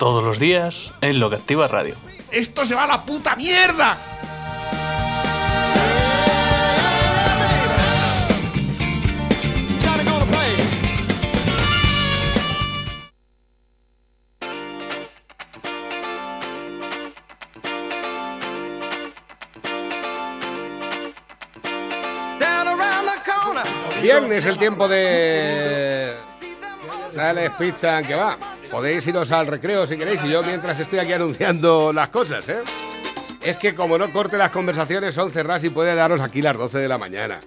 [0.00, 1.94] Todos los días en Lo que Activa Radio.
[2.32, 3.98] ¡Esto se va a la puta mierda!
[24.00, 26.16] Viernes, el tiempo de.
[27.14, 28.49] Dale pizza que va.
[28.70, 32.62] Podéis iros al recreo si queréis y yo mientras estoy aquí anunciando las cosas, ¿eh?
[33.42, 36.78] Es que como no corte las conversaciones son cerradas y puede daros aquí las 12
[36.78, 37.40] de la mañana.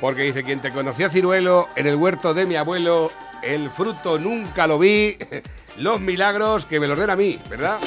[0.00, 4.66] Porque dice, quien te conoció ciruelo en el huerto de mi abuelo, el fruto nunca
[4.66, 5.16] lo vi,
[5.78, 7.78] los milagros que me los den a mí, ¿verdad?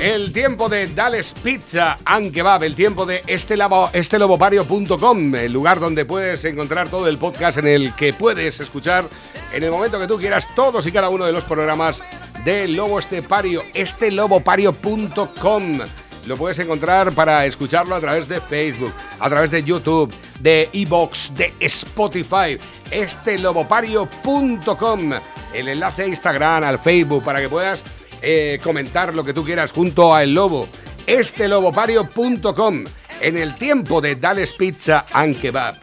[0.00, 3.56] El tiempo de Dales Pizza and Kebab, el tiempo de este
[3.92, 9.08] estelobopario.com, el lugar donde puedes encontrar todo el podcast en el que puedes escuchar
[9.52, 12.02] en el momento que tú quieras todos y cada uno de los programas
[12.44, 15.78] de Lobo Estepario, estelobopario.com.
[16.26, 21.32] Lo puedes encontrar para escucharlo a través de Facebook, a través de YouTube, de Evox,
[21.34, 22.58] de Spotify,
[22.90, 25.12] estelobopario.com.
[25.52, 27.84] El enlace a Instagram, al Facebook, para que puedas
[28.24, 30.66] eh, comentar lo que tú quieras junto a El Lobo.
[31.06, 32.84] Estelobopario.com.
[33.20, 35.76] En el tiempo de Dales Pizza and Kebab.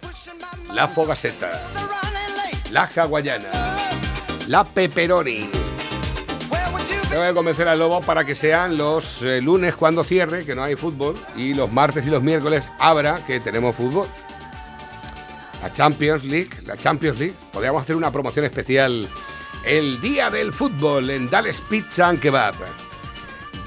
[0.74, 1.64] La Fogaceta.
[2.72, 3.78] La Hawaiana.
[4.48, 5.50] La Pepperoni.
[7.10, 10.64] Tengo que convencer al Lobo para que sean los eh, lunes cuando cierre, que no
[10.64, 14.08] hay fútbol, y los martes y los miércoles abra, que tenemos fútbol.
[15.62, 17.36] La Champions League, la Champions League.
[17.52, 19.08] Podríamos hacer una promoción especial
[19.66, 22.56] el día del fútbol en Dales Pizza and Kebab.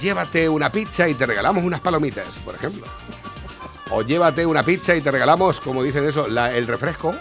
[0.01, 2.85] Llévate una pizza y te regalamos unas palomitas, por ejemplo.
[3.91, 7.15] O llévate una pizza y te regalamos, como dicen eso, la- el refresco.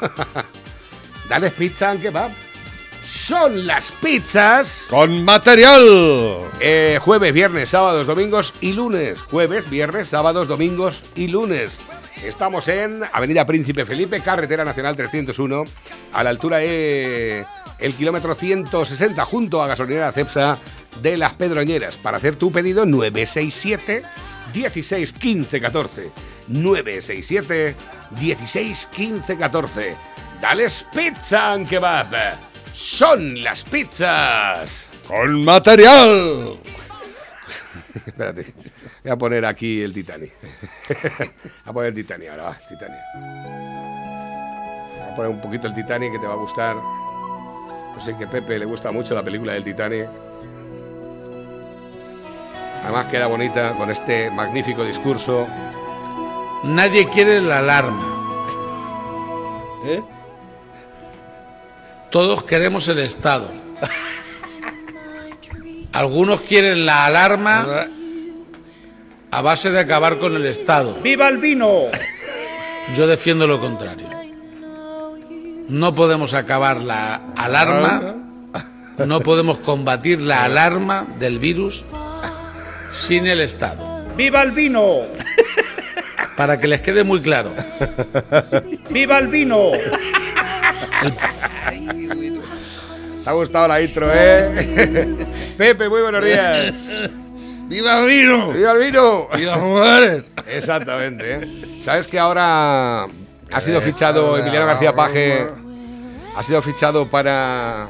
[1.28, 2.30] Dales Pizza and Kebab.
[3.04, 5.82] Son las pizzas Con material.
[6.60, 9.20] eh, jueves, viernes, sábados, domingos y lunes.
[9.20, 11.78] Jueves, viernes, sábados, domingos y lunes.
[12.24, 15.64] Estamos en Avenida Príncipe Felipe, Carretera Nacional 301,
[16.12, 17.44] a la altura de
[17.78, 20.58] el kilómetro 160, junto a gasolinera Cepsa
[21.02, 21.98] de Las Pedroñeras.
[21.98, 24.02] Para hacer tu pedido, 967
[24.54, 26.10] 16 15 14.
[26.48, 27.76] 967
[28.18, 29.96] 16 15 14.
[30.40, 32.38] Dales Pizza and Kebab.
[32.72, 34.88] Son las pizzas.
[35.06, 36.63] Con material.
[38.06, 38.52] Espérate,
[39.02, 40.32] voy a poner aquí el Titanic.
[41.18, 41.28] voy
[41.64, 42.98] a poner el Titanic ahora, va, el Titanic.
[44.98, 46.74] Voy a poner un poquito el Titanic que te va a gustar.
[46.74, 50.08] No sé que a Pepe le gusta mucho la película del Titanic.
[52.82, 55.46] Además queda bonita con este magnífico discurso.
[56.64, 58.10] Nadie quiere la alarma.
[59.86, 60.02] ¿Eh?
[62.10, 63.50] Todos queremos el Estado.
[65.94, 67.86] Algunos quieren la alarma
[69.30, 70.96] a base de acabar con el Estado.
[71.02, 71.84] ¡Viva el vino!
[72.96, 74.08] Yo defiendo lo contrario.
[75.68, 78.16] No podemos acabar la alarma,
[78.98, 81.84] no podemos combatir la alarma del virus
[82.92, 84.04] sin el Estado.
[84.16, 85.02] ¡Viva el vino!
[86.36, 87.52] Para que les quede muy claro.
[88.90, 89.70] ¡Viva el vino!
[93.22, 95.16] ¿Te ha gustado la intro, eh?
[95.56, 96.84] Pepe, muy buenos días.
[97.68, 98.52] ¡Viva el vino!
[98.52, 99.28] ¡Viva el vino!
[99.36, 100.30] ¡Viva las mujeres!
[100.48, 101.34] Exactamente.
[101.34, 101.80] ¿eh?
[101.80, 105.46] ¿Sabes que ahora ha sido fichado Emiliano García Paje?
[106.36, 107.88] ¿Ha sido fichado para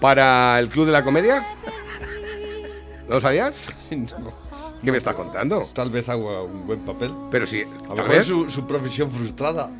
[0.00, 1.44] para el Club de la Comedia?
[3.08, 3.56] ¿No lo sabías?
[3.90, 5.66] ¿Qué me estás contando?
[5.74, 7.10] Tal vez haga un buen papel.
[7.30, 9.70] Pero sí, A lo mejor su, su profesión frustrada.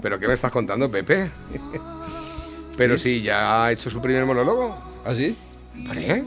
[0.00, 1.30] ¿Pero qué me estás contando, Pepe?
[2.76, 4.74] Pero sí, ya ha hecho su primer monólogo.
[5.04, 5.36] ¿Ah, sí?
[5.74, 6.24] ¿Vale?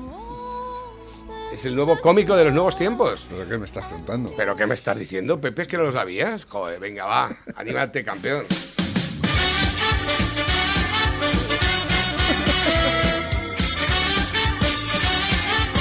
[1.53, 3.25] Es el nuevo cómico de los nuevos tiempos.
[3.29, 4.33] ¿Pero qué me estás contando?
[4.35, 5.61] ¿Pero qué me estás diciendo, Pepe?
[5.63, 6.45] ¿Es que no lo sabías?
[6.45, 7.29] Joder, venga, va.
[7.55, 8.43] Anímate, campeón.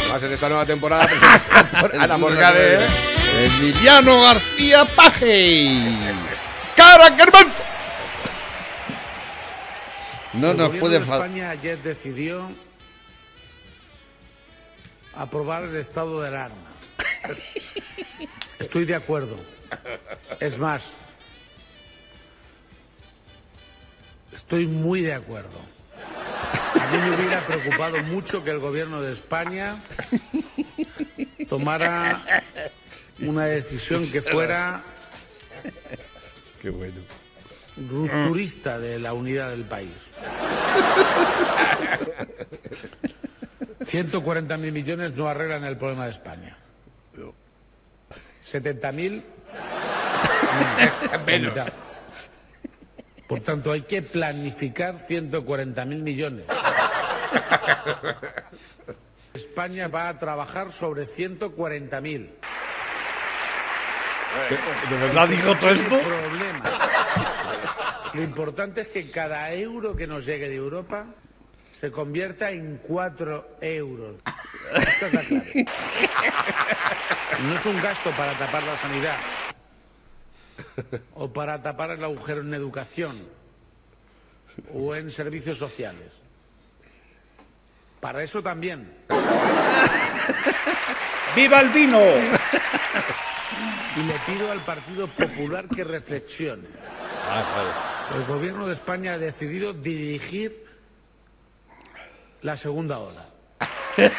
[0.05, 2.76] Además, en esta nueva temporada presentada por Ana Morgade.
[2.76, 2.87] ¿eh?
[3.46, 5.90] Emiliano García Paje.
[6.76, 7.62] ¡Cara Germanzo!
[10.34, 11.26] No nos puede de faltar.
[11.26, 12.49] España ayer decidió
[15.16, 16.56] aprobar el estado de alarma.
[18.58, 19.37] Estoy de acuerdo.
[20.40, 20.93] Es más,
[24.32, 25.58] estoy muy de acuerdo.
[26.81, 29.76] A mí me hubiera preocupado mucho que el gobierno de España
[31.49, 32.22] tomara
[33.20, 34.82] una decisión que fuera
[36.60, 37.00] Qué bueno.
[37.88, 39.93] rupturista de la unidad del país.
[43.86, 46.56] 140 mil millones no arreglan el problema de España.
[48.42, 49.25] 70 mil
[51.26, 51.52] menos.
[53.26, 56.46] Por tanto, hay que planificar 140 mil millones.
[59.34, 62.31] España va a trabajar sobre 140 mil.
[64.90, 66.00] ¿De verdad dijo todo esto?
[66.00, 66.62] problema.
[68.12, 71.06] Lo importante es que cada euro que nos llegue de Europa
[71.84, 74.16] se convierta en cuatro euros.
[74.75, 75.44] Esto está claro.
[77.42, 79.19] No es un gasto para tapar la sanidad
[81.12, 83.28] o para tapar el agujero en educación
[84.72, 86.10] o en servicios sociales.
[88.00, 88.90] Para eso también.
[91.36, 92.00] ¡Viva el vino!
[93.96, 96.66] Y le pido al Partido Popular que reflexione.
[98.14, 100.64] El gobierno de España ha decidido dirigir
[102.44, 103.26] la segunda ola.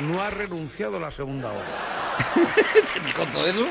[0.00, 1.64] No ha renunciado a la segunda ola.
[3.14, 3.66] ¿Con todo eso?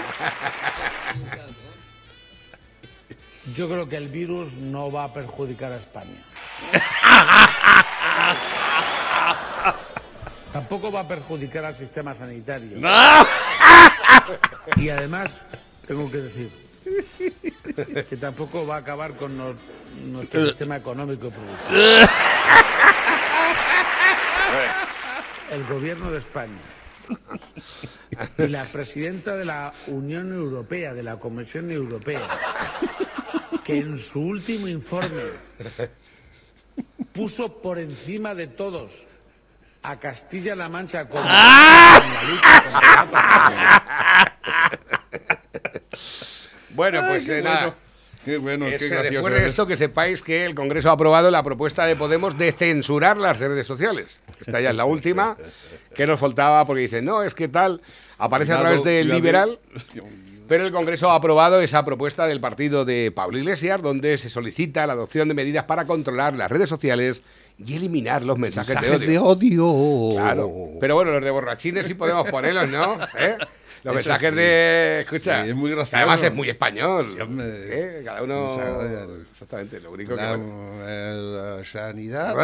[3.54, 6.24] Yo creo que el virus no va a perjudicar a España.
[10.54, 12.78] Tampoco va a perjudicar al sistema sanitario.
[14.78, 15.32] Y además,
[15.86, 16.50] tengo que decir
[18.10, 19.56] que tampoco va a acabar con no-
[20.06, 21.80] nuestro sistema económico y productivo.
[25.52, 26.60] El gobierno de España
[28.38, 32.22] y la presidenta de la Unión Europea, de la Comisión Europea,
[33.64, 35.24] que en su último informe
[37.14, 38.92] puso por encima de todos
[39.84, 43.91] a Castilla-La Mancha como en la lucha la.
[46.82, 47.76] Bueno, pues nada.
[48.26, 49.14] Qué bueno, Este, qué gracioso.
[49.28, 52.52] después de esto, que sepáis que el Congreso ha aprobado la propuesta de Podemos de
[52.54, 54.20] censurar las redes sociales.
[54.40, 55.38] Esta ya es la última
[55.96, 57.82] que nos faltaba porque dicen, no, es que tal,
[58.18, 59.60] aparece a través del liberal,
[60.48, 64.88] pero el Congreso ha aprobado esa propuesta del partido de Pablo Iglesias, donde se solicita
[64.88, 67.22] la adopción de medidas para controlar las redes sociales
[67.64, 69.66] y eliminar los mensajes, Mensajes de odio.
[69.68, 70.16] odio.
[70.16, 70.50] Claro.
[70.80, 72.98] Pero bueno, los de borrachines sí podemos ponerlos, ¿no?
[73.20, 73.38] ¿Eh?
[73.84, 74.36] Los Eso mensajes sí.
[74.36, 75.00] de.
[75.02, 75.44] Escucha.
[75.44, 75.98] Sí, es muy gracioso.
[75.98, 77.06] Además es muy español.
[77.06, 77.46] Sí, hombre.
[77.48, 78.02] ¿Eh?
[78.06, 79.24] Cada uno.
[79.32, 81.58] Exactamente, lo único La, que.
[81.58, 82.36] la sanidad.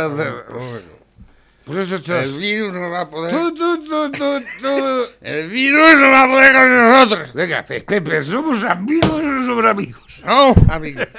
[1.65, 3.29] Pues eso, El virus no va a poder.
[3.33, 5.03] Tú, tú, tú, tú, tú.
[5.21, 7.33] El virus no va a poder con nosotros.
[7.33, 10.21] Venga, Pe- Pepe, ¿somos amigos o no somos amigos?
[10.25, 11.01] No, amigo.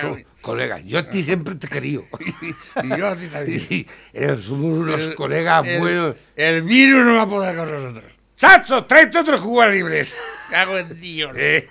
[0.00, 2.04] So- colega, yo a ti siempre te he querido.
[2.84, 3.60] Y yo a ti también.
[3.60, 6.16] Sí, eh, somos unos El- colegas el- buenos.
[6.36, 8.11] El virus no va a poder con nosotros.
[8.42, 10.12] ¡Chacho, tráete otros jugadores libres!
[10.50, 11.30] Cago en Dios.
[11.38, 11.68] Eh.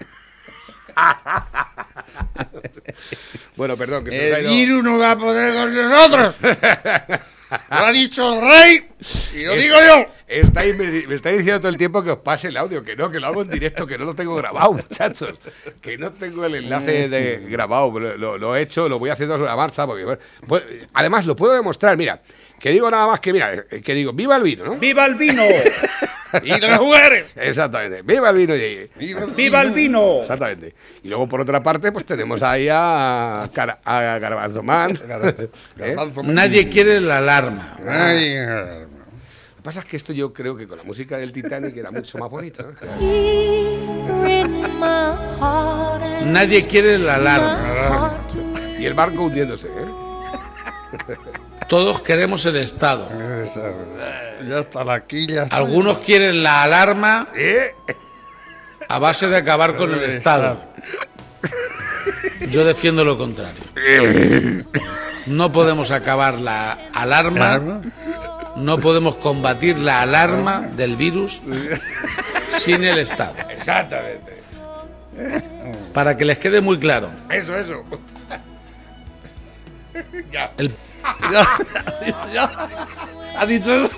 [3.57, 6.37] bueno, perdón, que se El virus no va a poder con nosotros.
[6.41, 8.87] Lo ha dicho el rey
[9.35, 10.05] y lo Es- digo yo.
[10.31, 13.11] Estáis, me, me estáis diciendo todo el tiempo que os pase el audio, que no,
[13.11, 15.33] que lo hago en directo, que no lo tengo grabado, muchachos.
[15.81, 19.35] Que no tengo el enlace de grabado, lo, lo- lo he hecho, lo voy haciendo
[19.37, 19.85] sobre la marcha.
[19.85, 22.21] Porque, pues, además, lo puedo demostrar, mira,
[22.59, 24.75] que digo nada más que, mira, eh, que digo, viva el vino, ¿no?
[24.77, 25.43] ¡Viva el vino!
[26.43, 27.33] Y los jugadores.
[27.35, 28.89] Exactamente, viva el vino y
[29.35, 30.21] ¡Viva el vino!
[30.21, 30.73] Exactamente.
[31.03, 34.97] Y luego, por otra parte, pues tenemos ahí a, Car- a Garbanzo Man.
[35.77, 35.93] ¿Eh?
[36.23, 37.75] Nadie quiere la alarma.
[37.85, 38.87] Ay, Lo
[39.61, 42.17] que pasa es que esto yo creo que con la música del Titanic era mucho
[42.17, 42.63] más bonito.
[42.63, 42.71] ¿no?
[46.25, 48.17] Nadie quiere la alarma.
[48.79, 49.85] Y el barco hundiéndose, ¿eh?
[51.69, 53.07] Todos queremos el Estado.
[54.43, 55.47] Ya está la quilla.
[55.51, 57.75] Algunos quieren la alarma ¿Eh?
[58.89, 60.59] a base de acabar con el Estado.
[62.49, 63.61] Yo defiendo lo contrario.
[65.27, 67.81] No podemos acabar la alarma,
[68.61, 71.41] no podemos combatir la alarma del virus
[72.59, 73.35] sin el Estado.
[73.49, 74.41] Exactamente.
[75.93, 77.83] Para que les quede muy claro, Eso, eso.
[80.31, 80.51] ya.
[80.57, 80.71] el
[82.31, 82.69] Ya.
[83.37, 83.89] ¿Ha dicho eso?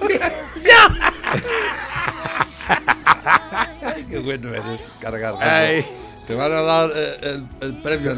[3.82, 5.36] Ay, qué bueno eres, cargar.
[5.41, 5.86] Ay.
[6.25, 8.15] Te van a dar eh, el, el premio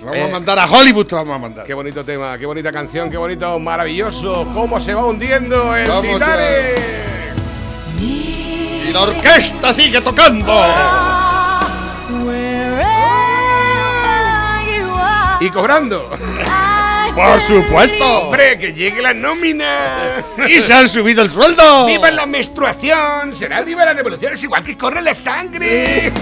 [0.00, 1.66] Te vamos a mandar a Hollywood, te vamos a mandar.
[1.66, 4.46] Qué bonito tema, qué bonita canción, qué bonito, maravilloso.
[4.54, 6.82] Cómo se va hundiendo el Vamos a- Titanic.
[8.00, 10.64] Y la orquesta sigue tocando.
[15.40, 16.08] Y cobrando.
[17.14, 18.20] Por supuesto.
[18.22, 20.24] Hombre, que llegue la nómina.
[20.48, 21.86] Y se han subido el sueldo.
[21.86, 23.34] ¡Viva la menstruación!
[23.34, 24.32] ¡Será viva la revolución!
[24.32, 26.12] Es igual que corre la sangre.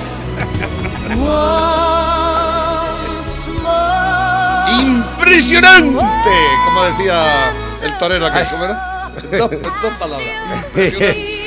[4.80, 6.30] Impresionante.
[6.64, 8.48] Como decía el torero aquel.
[8.50, 9.10] ¿Cómo era?
[9.38, 10.28] Dos, dos palabras.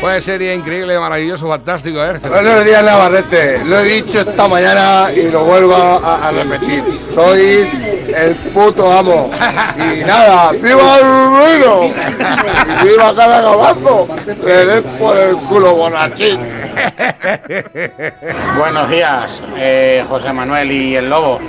[0.00, 2.18] Pues sería increíble, maravilloso, fantástico, ¿eh?
[2.28, 3.64] Buenos días, Navarrete.
[3.64, 6.84] Lo he dicho esta mañana y lo vuelvo a, a repetir.
[6.92, 7.72] Sois
[8.14, 9.30] el puto amo.
[9.78, 11.84] Y nada, ¡viva el ruido!
[11.84, 14.08] ¡Y viva cada gabazo!
[14.44, 16.38] ¡Le den por el culo, bonachín!
[18.58, 21.40] Buenos días, eh, José Manuel y el Lobo.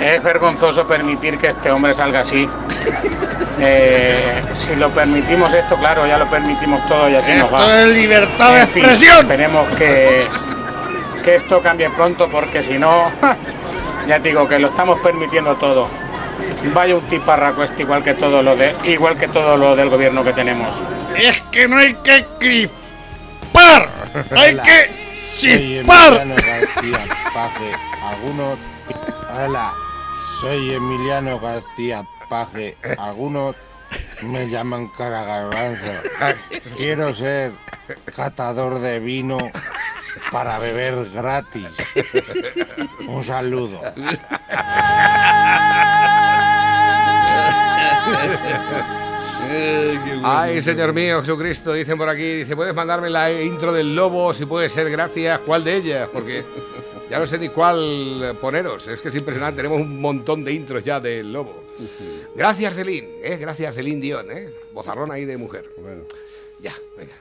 [0.00, 2.48] Es vergonzoso permitir que este hombre salga así.
[3.60, 7.82] Eh, si lo permitimos esto, claro, ya lo permitimos todo y así nos va.
[7.82, 9.18] es libertad de En fin, expresión.
[9.22, 10.28] esperemos que,
[11.24, 13.10] que esto cambie pronto porque si no,
[14.06, 15.88] ya te digo que lo estamos permitiendo todo.
[16.72, 20.22] Vaya un tiparraco este igual que todo lo de igual que todo lo del gobierno
[20.22, 20.80] que tenemos.
[21.16, 22.26] Es que no hay que
[23.48, 24.26] crispar.
[24.36, 24.90] Hay que
[25.36, 26.26] chispar.
[26.26, 27.70] García Paje.
[28.02, 28.58] Algunos.
[29.36, 29.72] Hola,
[30.40, 32.76] soy Emiliano García Paje.
[32.98, 33.56] Algunos
[34.22, 35.84] me llaman cara garbanzo.
[36.76, 37.52] Quiero ser
[38.16, 39.38] catador de vino
[40.30, 41.68] para beber gratis.
[43.06, 43.80] Un saludo.
[50.24, 54.32] Ay, Señor mío, Jesucristo, dicen por aquí, dice, ¿puedes mandarme la intro del lobo?
[54.32, 55.40] Si puede ser, gracias.
[55.46, 56.08] ¿Cuál de ellas?
[56.12, 56.44] Porque
[57.10, 58.86] ya no sé ni cuál poneros.
[58.88, 61.64] Es que es impresionante, tenemos un montón de intros ya del lobo.
[62.34, 63.36] Gracias, Celine, ¿eh?
[63.36, 64.50] Gracias, Celine Dion, ¿eh?
[64.74, 65.64] Bozarrón ahí de mujer.
[65.80, 66.04] Bueno,
[66.60, 67.14] Ya, venga.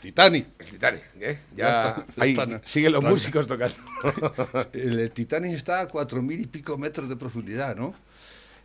[0.00, 0.46] Titanic.
[0.58, 1.38] El Titanic, ¿eh?
[1.56, 3.76] Ya Ya, ahí siguen los músicos tocando.
[4.72, 7.94] El, el Titanic está a cuatro mil y pico metros de profundidad, ¿no?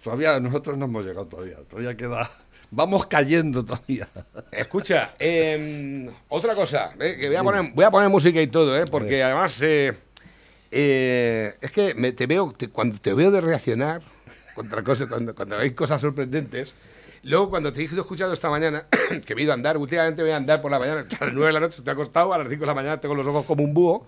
[0.03, 1.57] Todavía nosotros no hemos llegado todavía.
[1.69, 2.29] Todavía queda.
[2.71, 4.07] Vamos cayendo todavía.
[4.51, 8.77] Escucha, em, otra cosa, eh, que voy a, poner, voy a poner música y todo,
[8.77, 9.93] eh, porque además eh,
[10.71, 14.01] eh, es que me- te veo, te- cuando te veo de reaccionar
[14.55, 16.73] contra cosas, cuando, cuando hay cosas sorprendentes,
[17.23, 18.85] luego cuando te he ido escuchando esta mañana,
[19.25, 21.33] que me he ido a andar, últimamente voy a andar por la mañana, a las
[21.33, 23.45] 9 de la noche estoy acostado, a las 5 de la mañana tengo los ojos
[23.45, 24.05] como un búho.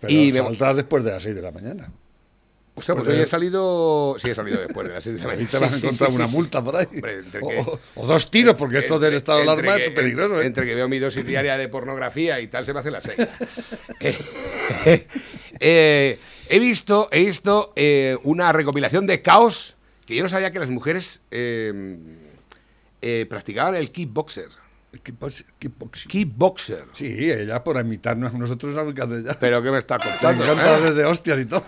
[0.00, 1.90] Pero y me, después de las 6 de la mañana.
[2.78, 4.16] Hostia, pues pues, hoy es salido.
[4.18, 5.48] Sí, he salido después de las 6 de la mañana.
[5.48, 6.86] te vas a sí, encontrar sí, una sí, multa por ahí.
[6.92, 10.46] Hombre, o, o dos tiros, porque esto del estado de alarma es peligroso, ¿eh?
[10.46, 13.18] Entre que veo mi dosis diaria de pornografía y tal, se me hace la seis.
[14.00, 15.06] Eh,
[15.60, 16.18] eh,
[16.50, 20.68] he visto, he visto eh, una recopilación de caos que yo no sabía que las
[20.68, 21.22] mujeres
[23.28, 24.50] practicaban el kickboxer.
[25.02, 26.08] Kickbox- kickboxing.
[26.10, 26.84] Kickboxer.
[26.92, 29.34] Sí, ella por imitarnos a nosotros que hace ya.
[29.38, 30.44] Pero ¿qué me está contando?
[30.44, 30.80] encanta eh?
[30.82, 31.64] desde hostias y todo.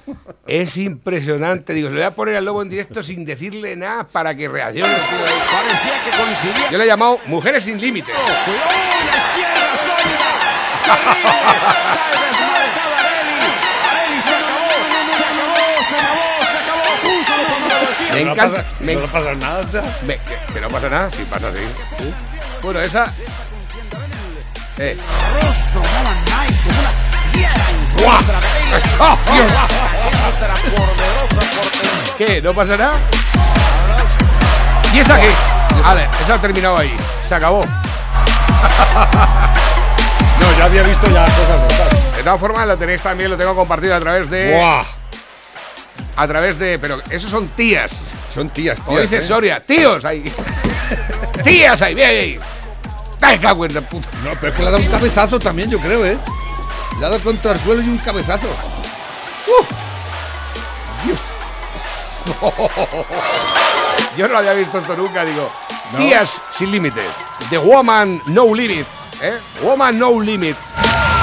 [0.47, 1.73] Es impresionante.
[1.73, 4.49] Digo, se lo voy a poner al lobo en directo sin decirle nada para que
[4.49, 4.89] reaccione.
[4.91, 6.71] Parecía que coincidía.
[6.71, 8.15] Yo le he llamado Mujeres sin Límites.
[18.13, 18.57] Me No encanta.
[18.63, 19.65] pasa, me no pasa nada.
[20.07, 20.19] me-
[20.55, 21.61] que, no pasa nada, sí pasa así.
[22.63, 23.13] Bueno, esa.
[24.79, 24.97] Eh.
[28.03, 28.19] ¡Guau!
[29.01, 29.53] ¡Oh, Dios!
[32.17, 32.43] ¿Qué?
[32.43, 32.95] ¿No pasa nada?
[34.93, 35.31] ¿Y esa qué?
[35.83, 36.95] Vale, esa ha terminado ahí.
[37.29, 37.63] Se acabó.
[40.41, 41.69] No, ya había visto ya cosas
[42.13, 42.17] de.
[42.19, 44.53] De todas formas, lo tenéis también, lo tengo compartido a través de.
[44.53, 44.85] ¡Buah!
[46.15, 46.79] A través de.
[46.79, 47.91] Pero esos son tías.
[48.33, 49.11] Son tías, Como tías.
[49.11, 49.27] dice ¿eh?
[49.27, 50.33] Soria, tíos ahí.
[51.45, 52.41] tías ahí, bien ahí.
[53.21, 54.09] ¡Ay, cago en la puta!
[54.25, 56.19] No, pero es que le ha dado un cabezazo también, yo creo, ¿eh?
[56.99, 58.47] Le ha dado contra el suelo y un cabezazo.
[61.05, 61.21] Dios.
[64.17, 65.51] Yo no había visto esto nunca, digo.
[65.97, 67.07] Tías sin límites.
[67.51, 68.89] The Woman No Limits.
[69.23, 69.39] ¿eh?
[69.63, 70.59] Woman No Limits.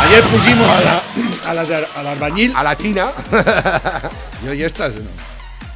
[0.01, 1.03] Ayer pusimos a la,
[1.47, 3.11] a la, de- al albañil A la China.
[4.43, 4.95] y hoy estas.
[4.95, 5.09] ¿no?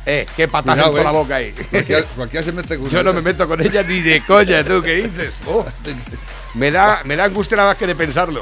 [0.10, 1.14] Eh, qué Cuidado, por la eh.
[1.14, 1.52] boca ahí.
[1.52, 4.82] Cualquiera, cualquiera se mete con Yo no me meto con ella ni de coña, tú,
[4.82, 5.34] ¿qué dices?
[5.48, 5.66] Oh,
[6.56, 8.42] me, da, me da angustia nada más que de pensarlo.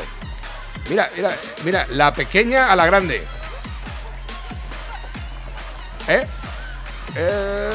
[0.90, 3.22] Mira, mira, mira, la pequeña a la grande.
[6.08, 6.26] ¿Eh?
[7.16, 7.72] Eh.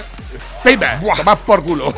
[0.64, 0.98] ¡Pimba!
[0.98, 1.92] Tomás por culo.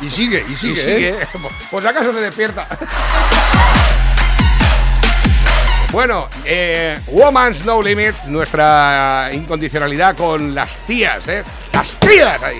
[0.00, 1.28] Y sigue, y Y sigue, sigue, ¿eh?
[1.70, 2.68] Pues acaso se despierta.
[5.92, 11.42] Bueno, eh, Woman's No Limits, nuestra incondicionalidad con las tías, ¿eh?
[11.72, 12.58] Las tías ahí.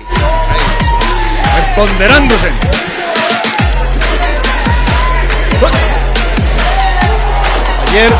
[1.75, 2.49] Ponderándose.
[7.89, 8.11] Ayer,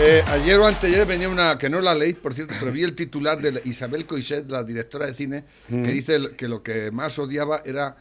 [0.00, 2.94] eh, ayer o anteayer venía una, que no la leí, por cierto, pero vi el
[2.94, 5.82] titular de Isabel Coixet, la directora de cine, Mm.
[5.82, 7.96] que dice el- que lo que más odiaba era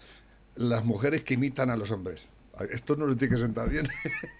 [0.55, 2.29] las mujeres que imitan a los hombres.
[2.71, 3.87] Esto no le tiene que sentar bien.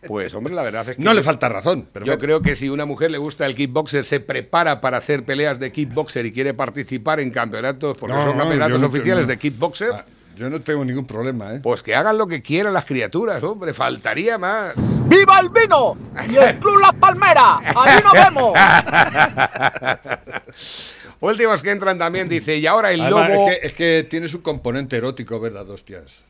[0.08, 2.22] Pues hombre, la verdad es que No le falta razón, pero yo bueno.
[2.22, 5.72] creo que si una mujer le gusta el kickboxer, se prepara para hacer peleas de
[5.72, 10.06] kickboxer y quiere participar en campeonatos, porque No, son no, campeonatos oficiales de kickboxer, Ah,
[10.36, 11.60] yo no tengo ningún problema, ¿eh?
[11.62, 14.74] pues que hagan lo que quieran las criaturas, hombre, faltaría más.
[15.08, 15.98] ¡Viva el vino!
[16.30, 17.60] ¡Y el Club Las Palmeras!
[17.76, 18.54] ¡Allí nos vemos!
[21.20, 23.50] Últimos que entran también, dice, y ahora el Además, lobo...
[23.50, 26.26] es, que, es que tiene su componente erótico ver las hostias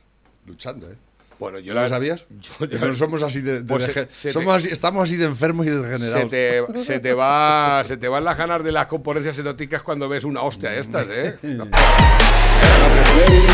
[0.45, 0.95] luchando, ¿eh?
[1.41, 2.27] Bueno, yo ¿No la- lo sabías?
[2.60, 5.69] yo- no somos así de, de Pues se- te- así- estamos así de enfermos y
[5.69, 6.29] Se degenerados.
[6.29, 10.24] te, se te va se te van las ganas de las componencias eróticas cuando ves
[10.24, 11.36] una hostia estas, ¿eh?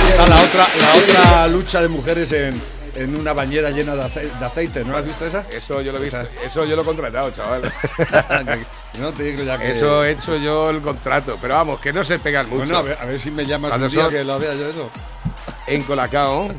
[0.09, 2.61] Está la otra, la otra lucha de mujeres en,
[2.95, 5.45] en una bañera llena de, ace- de aceite, ¿no la has visto esa?
[5.49, 7.71] Eso yo lo he visto, eso yo lo he contratado, chaval.
[8.99, 9.71] no te digo ya que...
[9.71, 12.57] Eso he hecho yo el contrato, pero vamos, que no se pegan mucho.
[12.59, 14.67] Bueno, a ver, a ver si me llamas Cuando un día que lo vea yo
[14.67, 14.89] eso.
[15.67, 16.49] En Colacao,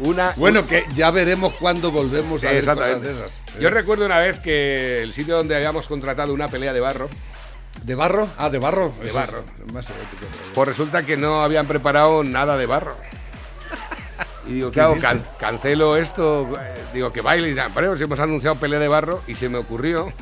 [0.00, 3.40] una Bueno, que ya veremos cuándo volvemos a ver cosas de esas.
[3.60, 7.08] Yo recuerdo una vez que el sitio donde habíamos contratado una pelea de barro,
[7.84, 8.28] ¿De barro?
[8.36, 8.92] Ah, de barro.
[9.00, 9.44] De Eso barro.
[9.72, 12.96] más erótico, pero- pues resulta que no habían preparado nada de barro.
[14.46, 15.02] Y digo, claro, dices?
[15.04, 19.34] can- cancelo esto, eh, digo que baile pero si hemos anunciado pelea de barro y
[19.34, 20.12] se me ocurrió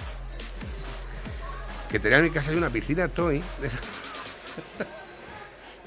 [1.91, 3.39] que tenía en mi casa una piscina toy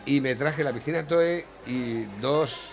[0.06, 2.72] y me traje la piscina toy y dos,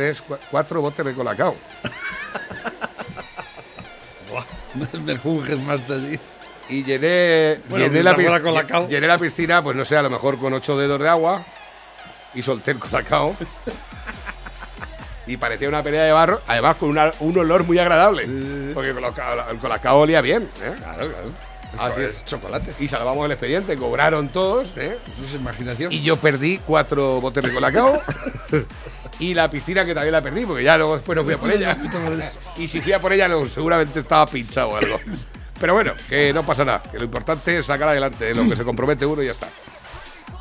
[0.00, 1.54] tres, cua- cuatro botes de colacao.
[4.30, 6.20] Buah, no me juzgues más de ti.
[6.70, 8.16] Y llené, Bueno, llené, la,
[8.88, 11.42] llené piscina, pues no sé, a lo mejor con ocho dedos de agua
[12.32, 13.34] y solté el colacao.
[15.26, 18.26] y parecía una pelea de barro, además con una- un olor muy agradable.
[18.72, 20.48] Porque el colacao, el colacao olía bien.
[20.62, 20.74] ¿eh?
[20.78, 21.49] Claro, claro.
[21.78, 22.74] Así es chocolate.
[22.80, 24.68] Y salvamos el expediente, cobraron todos.
[24.76, 24.98] ¿eh?
[25.06, 25.92] Eso es imaginación.
[25.92, 28.00] Y yo perdí cuatro botes de colacao.
[29.18, 31.50] y la piscina que también la perdí, porque ya luego después no fui a por
[31.50, 31.76] ella.
[32.56, 34.98] y si fui a por ella, no, seguramente estaba pinchado o algo.
[35.60, 36.82] Pero bueno, que no pasa nada.
[36.82, 39.48] Que lo importante es sacar adelante lo que se compromete uno y ya está.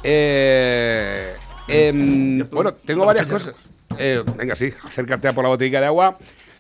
[0.04, 1.36] Eh,
[1.68, 3.56] em, bueno, tengo varias cosas.
[3.98, 6.18] Eh, venga, sí, acércate a por la botella de agua.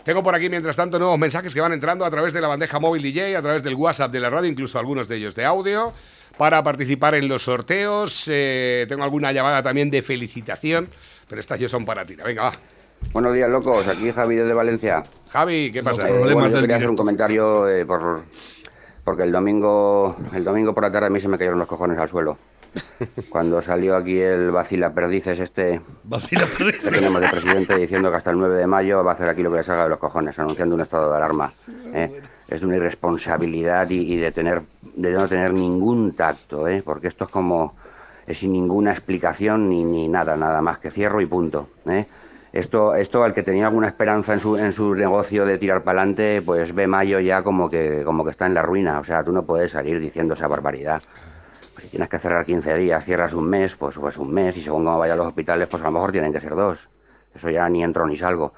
[0.10, 2.80] Tengo por aquí, mientras tanto, nuevos mensajes que van entrando a través de la bandeja
[2.80, 5.92] móvil DJ, a través del WhatsApp de la radio, incluso algunos de ellos de audio,
[6.36, 8.26] para participar en los sorteos.
[8.28, 10.90] Eh, tengo alguna llamada también de felicitación,
[11.28, 12.16] pero estas yo son para ti.
[12.16, 12.54] Venga, va.
[13.14, 13.88] Buenos días, locos.
[13.88, 15.04] Aquí Javi desde Valencia.
[15.32, 16.10] Javi, ¿qué pasa?
[16.10, 18.24] Eh, bueno, yo quería hacer un comentario eh, por,
[19.04, 22.00] porque el domingo, el domingo por la tarde a mí se me cayeron los cojones
[22.00, 22.36] al suelo.
[23.30, 25.82] Cuando salió aquí el vacila perdices este
[26.82, 29.42] que tenemos de presidente diciendo que hasta el 9 de mayo va a hacer aquí
[29.44, 31.54] lo que le salga de los cojones, anunciando un estado de alarma.
[31.94, 32.22] ¿eh?
[32.48, 34.64] Es de una irresponsabilidad y, y de tener
[34.96, 36.82] de no tener ningún tacto, ¿eh?
[36.84, 37.76] porque esto es como
[38.30, 41.70] es sin ninguna explicación ni, ni nada, nada más que cierro y punto.
[41.88, 42.06] ¿eh?
[42.54, 46.02] Esto, esto al que tenía alguna esperanza en su, en su negocio de tirar para
[46.02, 49.00] adelante, pues ve mayo ya como que, como que está en la ruina.
[49.00, 51.02] O sea, tú no puedes salir diciendo esa barbaridad.
[51.80, 54.84] Si tienes que cerrar 15 días, cierras un mes, pues, pues un mes, y según
[54.84, 56.90] cómo vaya a los hospitales, pues a lo mejor tienen que ser dos.
[57.34, 58.54] Eso ya ni entro ni salgo.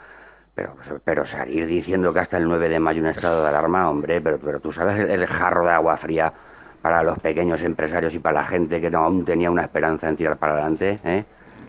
[0.56, 4.20] Pero, pero salir diciendo que hasta el 9 de mayo un estado de alarma, hombre,
[4.22, 6.34] pero, pero tú sabes el, jarro de agua fría
[6.82, 10.38] para los pequeños empresarios y para la gente que aún tenía una esperanza en tirar
[10.38, 11.24] para adelante, ¿eh?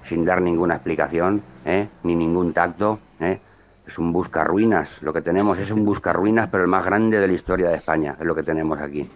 [0.05, 1.87] sin dar ninguna explicación, ¿eh?
[2.03, 2.99] ni ningún tacto.
[3.21, 3.39] ¿eh?
[3.87, 7.33] Es un buscarruinas, lo que tenemos es un buscarruinas, pero el más grande de la
[7.33, 9.09] historia de España, es lo que tenemos aquí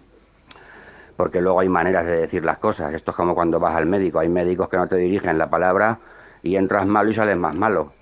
[1.17, 2.93] porque luego hay maneras de decir las cosas.
[2.93, 4.19] Esto es como cuando vas al médico.
[4.19, 5.97] Hay médicos que no te dirigen la palabra
[6.43, 7.93] y entras malo y sales más malo.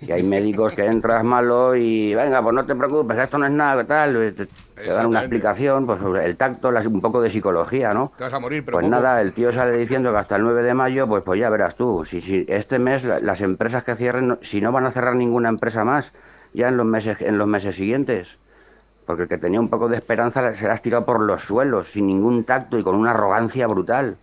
[0.00, 3.52] Y hay médicos que entras malo y venga, pues no te preocupes, esto no es
[3.52, 4.34] nada, tal.
[4.34, 8.10] Te, te dan una explicación, pues el tacto, las- un poco de psicología, ¿no?
[8.16, 8.90] Te vas a morir, pero Pues poco.
[9.00, 11.76] nada, el tío sale diciendo que hasta el 9 de mayo, pues, pues ya verás
[11.76, 12.04] tú.
[12.04, 15.50] Si, si este mes la- las empresas que cierren, si no van a cerrar ninguna
[15.50, 16.12] empresa más,
[16.52, 18.38] ya en los meses, en los meses siguientes.
[19.06, 21.88] Porque el que tenía un poco de esperanza se la has tirado por los suelos,
[21.88, 24.16] sin ningún tacto y con una arrogancia brutal.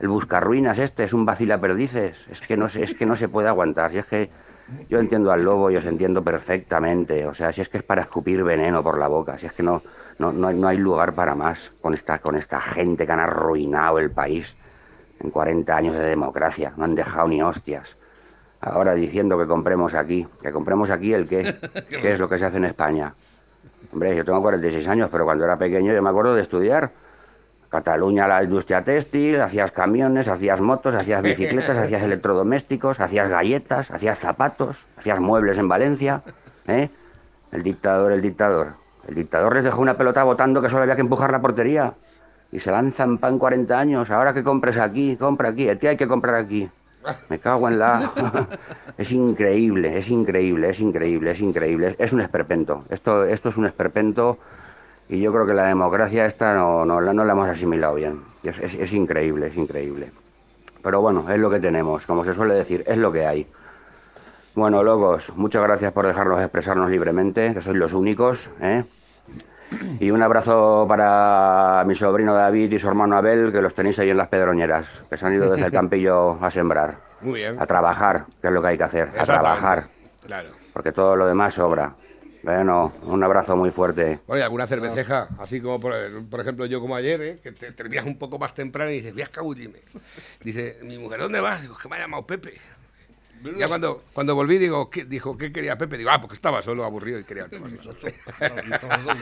[0.00, 2.16] El buscarruinas este es un vacila perdices.
[2.28, 3.90] Es que no se, es que no se puede aguantar.
[3.90, 4.30] Si es que
[4.88, 7.26] yo entiendo al lobo y os entiendo perfectamente.
[7.26, 9.38] O sea, si es que es para escupir veneno por la boca.
[9.38, 9.82] Si es que no,
[10.18, 13.20] no, no, hay, no hay lugar para más con esta, con esta gente que han
[13.20, 14.56] arruinado el país
[15.20, 16.72] en 40 años de democracia.
[16.76, 17.96] No han dejado ni hostias.
[18.60, 20.26] Ahora diciendo que compremos aquí.
[20.42, 21.42] Que compremos aquí el qué.
[21.88, 23.14] ¿Qué es lo que se hace en España?
[23.92, 26.90] Hombre, yo tengo 46 años, pero cuando era pequeño yo me acuerdo de estudiar.
[27.68, 34.18] Cataluña, la industria textil, hacías camiones, hacías motos, hacías bicicletas, hacías electrodomésticos, hacías galletas, hacías
[34.18, 36.22] zapatos, hacías muebles en Valencia.
[36.66, 36.88] ¿eh?
[37.50, 38.74] El dictador, el dictador.
[39.08, 41.94] El dictador les dejó una pelota votando que solo había que empujar la portería.
[42.52, 44.10] Y se lanzan pan 40 años.
[44.10, 45.68] Ahora que compres aquí, compra aquí.
[45.78, 46.70] ¿Qué hay que comprar aquí?
[47.28, 48.10] Me cago en la...
[48.98, 51.96] es increíble, es increíble, es increíble, es increíble.
[51.98, 52.84] Es un esperpento.
[52.90, 54.38] Esto, esto es un esperpento
[55.08, 58.20] y yo creo que la democracia esta no, no, la- no la hemos asimilado bien.
[58.42, 60.12] Es, es- es increíble, es increíble.
[60.82, 62.06] Pero bueno, es lo que tenemos.
[62.06, 63.46] Como se suele decir, es lo que hay.
[64.54, 68.50] Bueno, locos, muchas gracias por dejarnos expresarnos libremente, que sois los únicos.
[68.60, 68.84] ¿eh?
[70.00, 74.10] Y un abrazo para mi sobrino David y su hermano Abel, que los tenéis ahí
[74.10, 77.56] en las pedroñeras, que se han ido desde el campillo a sembrar, Muy bien.
[77.60, 79.84] a trabajar, que es lo que hay que hacer, a trabajar,
[80.26, 80.50] Claro.
[80.72, 81.94] porque todo lo demás sobra.
[82.42, 84.20] Bueno, un abrazo muy fuerte.
[84.26, 85.94] Bueno, y alguna cerveceja, así como por,
[86.28, 87.38] por ejemplo yo como ayer, ¿eh?
[87.42, 89.78] que te terminas un poco más temprano y dices, voy a escabullirme.
[90.42, 91.62] Dice, mi mujer, ¿dónde vas?
[91.62, 92.52] Digo, que me ha llamado Pepe.
[93.58, 95.98] Ya cuando, cuando volví, digo, ¿qué, dijo, ¿qué quería Pepe?
[95.98, 97.70] Digo, ah, porque estaba solo, aburrido y quería tomar.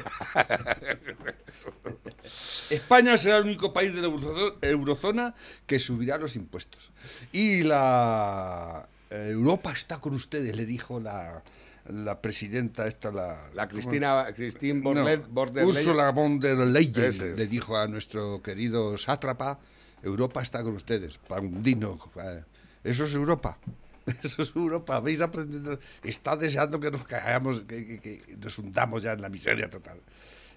[2.70, 5.35] España será el único país de la eurozo- eurozona
[5.66, 6.90] que subirá los impuestos.
[7.32, 11.42] Y la eh, Europa está con ustedes, le dijo la,
[11.88, 14.92] la presidenta esta, la, La Cristina, Christine No,
[15.28, 15.64] Borlet.
[15.64, 17.18] Úrsula von der Leyen es.
[17.20, 19.58] le dijo a nuestro querido sátrapa,
[20.02, 21.98] Europa está con ustedes, Pandino.
[22.16, 22.42] eh,
[22.85, 23.58] Eso es Europa.
[24.23, 24.97] Eso es Europa.
[24.97, 25.79] Habéis aprendido.
[26.03, 29.99] Está deseando que nos caigamos, que, que- que nos hundamos ya en la miseria total.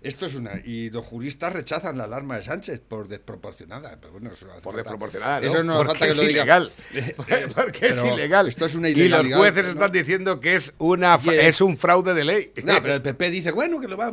[0.02, 0.60] Esto es una.
[0.64, 3.98] Y los juristas rechazan la alarma de Sánchez por desproporcionada.
[4.00, 5.48] Pero bueno, eso no hace Por falta- desproporcionada, ¿no?
[5.48, 6.42] Eso no Porque falta que es lo diga.
[6.44, 6.72] ilegal.
[6.96, 8.48] Eh, Porque es ilegal.
[8.48, 9.38] Esto es una y ilegalidad.
[9.38, 9.72] los jueces ¿no?
[9.72, 12.52] están diciendo que es, una, Y es un fraude de ley.
[12.64, 14.12] No, pero el PP dice, bueno, que lo va...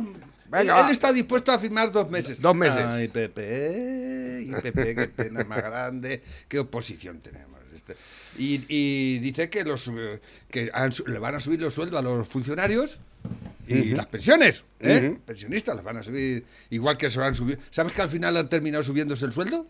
[0.49, 2.39] Venga, él está dispuesto a firmar dos meses.
[2.41, 2.85] Dos meses.
[2.85, 7.52] Ay, PP, y PP, qué pena más grande, qué oposición tenemos.
[7.87, 7.95] Este.
[8.37, 12.01] Y, y dice que los eh, que han le van a subir los sueldos a
[12.01, 12.99] los funcionarios
[13.67, 15.17] y las pensiones, ¿eh?
[15.25, 17.59] Pensionistas las van a subir igual que se lo han subido.
[17.71, 19.67] ¿Sabes que al final han terminado subiéndose el sueldo?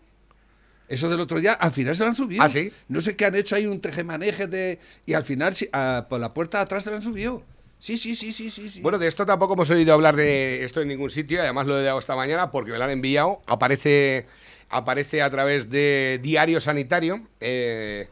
[0.88, 2.42] Eso del otro día, al final se lo han subido.
[2.42, 2.70] ¿Ah, sí?
[2.88, 4.78] No sé qué han hecho ahí un tejemaneje de.
[5.06, 7.42] Y al final, sí, ah, por la puerta de atrás se lo han subido.
[7.84, 8.66] Sí, sí, sí, sí, sí.
[8.70, 8.80] sí.
[8.80, 11.82] Bueno, de esto tampoco hemos oído hablar de esto en ningún sitio, además lo he
[11.82, 13.42] dado esta mañana porque me lo han enviado.
[13.46, 14.24] Aparece,
[14.70, 18.08] aparece a través de Diario Sanitario, eh,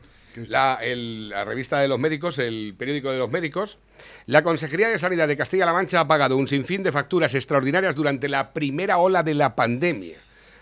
[0.48, 3.78] la, el- la revista de los médicos, el periódico de los médicos.
[4.26, 8.28] La Consejería de Sanidad de Castilla-La Mancha ha pagado un sinfín de facturas extraordinarias durante
[8.28, 10.18] la primera ola de la pandemia.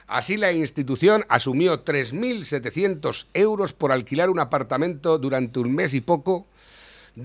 [0.06, 6.46] Así la institución asumió 3.700 euros por alquilar un apartamento durante un mes y poco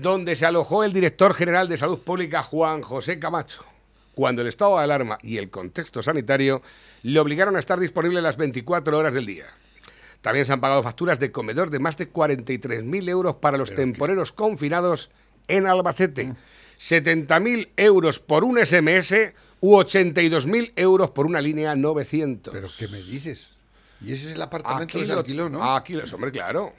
[0.00, 3.64] donde se alojó el director general de Salud Pública, Juan José Camacho,
[4.14, 6.62] cuando el estado de alarma y el contexto sanitario
[7.02, 9.46] le obligaron a estar disponible las 24 horas del día.
[10.22, 14.32] También se han pagado facturas de comedor de más de 43.000 euros para los temporeros
[14.32, 15.10] confinados
[15.46, 16.34] en Albacete,
[16.78, 19.14] 70.000 euros por un SMS
[19.60, 22.52] u 82.000 euros por una línea 900.
[22.52, 23.50] ¿Pero qué me dices?
[24.00, 25.74] Y ese es el apartamento que se lo- alquiló, ¿no?
[25.76, 26.72] Aquí, hombre, claro.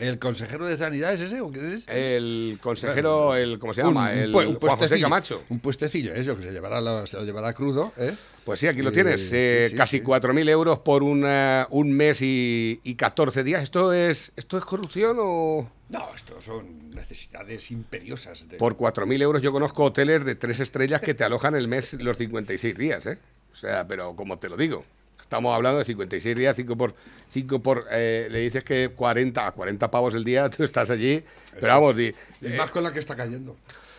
[0.00, 2.16] ¿El consejero de Sanidad es ese o qué es ese?
[2.16, 4.10] El consejero, el, ¿cómo se llama?
[4.10, 5.00] Un- el un Juan José.
[5.00, 5.44] Camacho.
[5.48, 7.92] Un puestecillo, eso, que se, llevará la- se lo llevará crudo.
[7.96, 8.12] ¿eh?
[8.44, 9.20] Pues sí, aquí lo Eh, tienes.
[9.28, 10.04] sí, eh, sí, casi sí.
[10.04, 13.62] 4.000 euros por una- un mes y, y 14 días.
[13.62, 15.70] ¿Esto es, ¿Esto es corrupción o...?
[15.90, 18.48] No, esto son necesidades imperiosas.
[18.48, 18.56] De...
[18.56, 22.16] Por 4.000 euros yo conozco hoteles de tres estrellas que te alojan el mes los
[22.16, 23.18] 56 días, ¿eh?
[23.52, 24.84] O sea, pero como te lo digo,
[25.34, 26.94] estamos hablando de 56 días, 5 por...
[27.30, 31.24] 5 por eh, le dices que 40, a 40 pavos el día, tú estás allí.
[31.58, 33.56] Pero vamos, Y eh, más con la que está cayendo.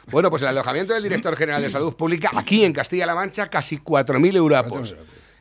[0.07, 3.79] bueno, pues el alojamiento del director general de Salud Pública aquí en Castilla-La Mancha, casi
[3.79, 4.95] 4.000 euros.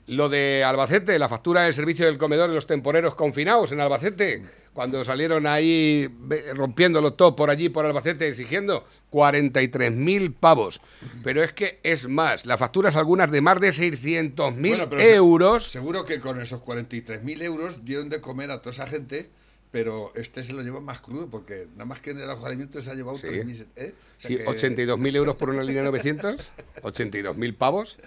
[0.09, 4.43] Lo de Albacete, la factura del servicio del comedor de los temporeros confinados en Albacete,
[4.73, 6.13] cuando salieron ahí
[6.55, 10.81] rompiéndolo todo por allí, por Albacete, exigiendo 43.000 pavos.
[11.23, 15.15] Pero es que es más, las facturas algunas de más de 600.000 Bueno, pero se-
[15.15, 15.71] euros.
[15.71, 19.31] seguro que con esos 43.000 euros dieron de comer a toda esa gente,
[19.71, 22.91] pero este se lo lleva más crudo, porque nada más que en el alojamiento se
[22.91, 23.27] ha llevado Sí.
[23.29, 23.67] 3.000.
[23.77, 23.95] ¿eh?
[24.19, 26.51] O sea Sí, que- 82.000 euros por una línea 900,
[26.83, 27.99] 82.000 pavos,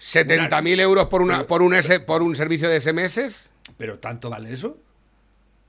[0.00, 3.50] 70.000 euros por, una, por, un S, por un servicio de SMS.
[3.76, 4.78] ¿Pero tanto vale eso?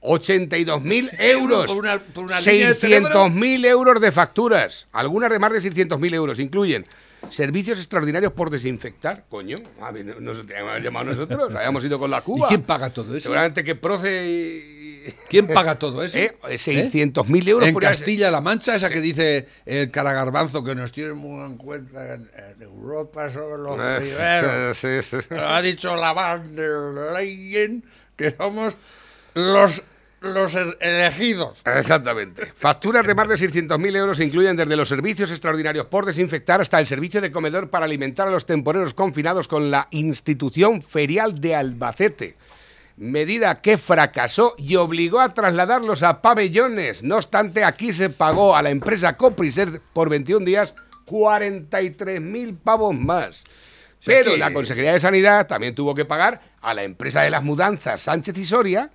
[0.01, 1.65] 82.000 euros.
[1.67, 4.87] Por una- por una línea de 600.000 euros de facturas.
[4.91, 6.39] Algunas de más de 600.000 euros.
[6.39, 6.85] Incluyen
[7.29, 9.25] servicios extraordinarios por desinfectar.
[9.29, 11.53] Coño, a mí no, no se te hemos llamado nosotros.
[11.53, 12.45] Habíamos ido con la Cuba.
[12.47, 13.23] ¿Y quién paga todo eso?
[13.23, 14.79] Seguramente que Proce y,
[15.27, 16.17] ¿Quién paga todo eso?
[16.19, 16.37] ¿Eh?
[16.43, 21.43] 600.000 euros En por Castilla-La Mancha, esa que dice el caragarbanzo que nos tiene muy
[21.45, 22.29] en cuenta en,
[22.61, 24.77] Europa son los Eh, primeros.
[24.81, 25.17] sí, sí.
[25.37, 27.83] Ha dicho la Van der Leyen
[28.15, 28.75] que somos
[29.39, 29.83] los,
[30.21, 31.61] los e- elegidos.
[31.65, 32.51] Exactamente.
[32.55, 36.85] Facturas de más de 600.000 euros incluyen desde los servicios extraordinarios por desinfectar hasta el
[36.85, 42.35] servicio de comedor para alimentar a los temporeros confinados con la institución ferial de Albacete.
[42.97, 47.01] Medida que fracasó y obligó a trasladarlos a pabellones.
[47.01, 50.75] No obstante, aquí se pagó a la empresa Copriser por 21 días
[51.05, 53.43] 43.000 pavos más.
[54.05, 58.01] Pero la Consejería de Sanidad también tuvo que pagar a la empresa de las mudanzas
[58.01, 58.89] Sánchez y Soria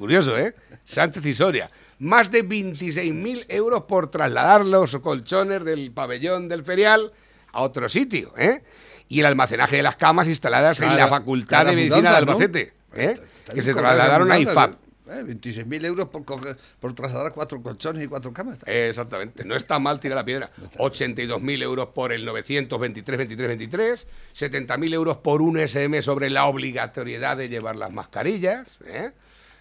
[0.00, 0.54] Curioso, ¿eh?
[0.84, 1.70] Sánchez y Soria.
[2.00, 7.12] Más de 26.000 euros por trasladar los colchones del pabellón del ferial
[7.52, 8.62] a otro sitio, ¿eh?
[9.08, 12.32] Y el almacenaje de las camas instaladas en la Facultad de Medicina de ¿no?
[12.32, 13.14] Albacete, ¿eh?
[13.52, 14.72] Que se trasladaron a IFAP.
[15.10, 15.22] ¿eh?
[15.26, 18.60] 26.000 euros por, coger- por trasladar cuatro colchones y cuatro camas.
[18.66, 20.50] Exactamente, no está mal tirar la piedra.
[20.78, 27.76] 82.000 euros por el 923-23-23, 70.000 euros por un SM sobre la obligatoriedad de llevar
[27.76, 28.78] las mascarillas.
[28.86, 29.10] ¿eh?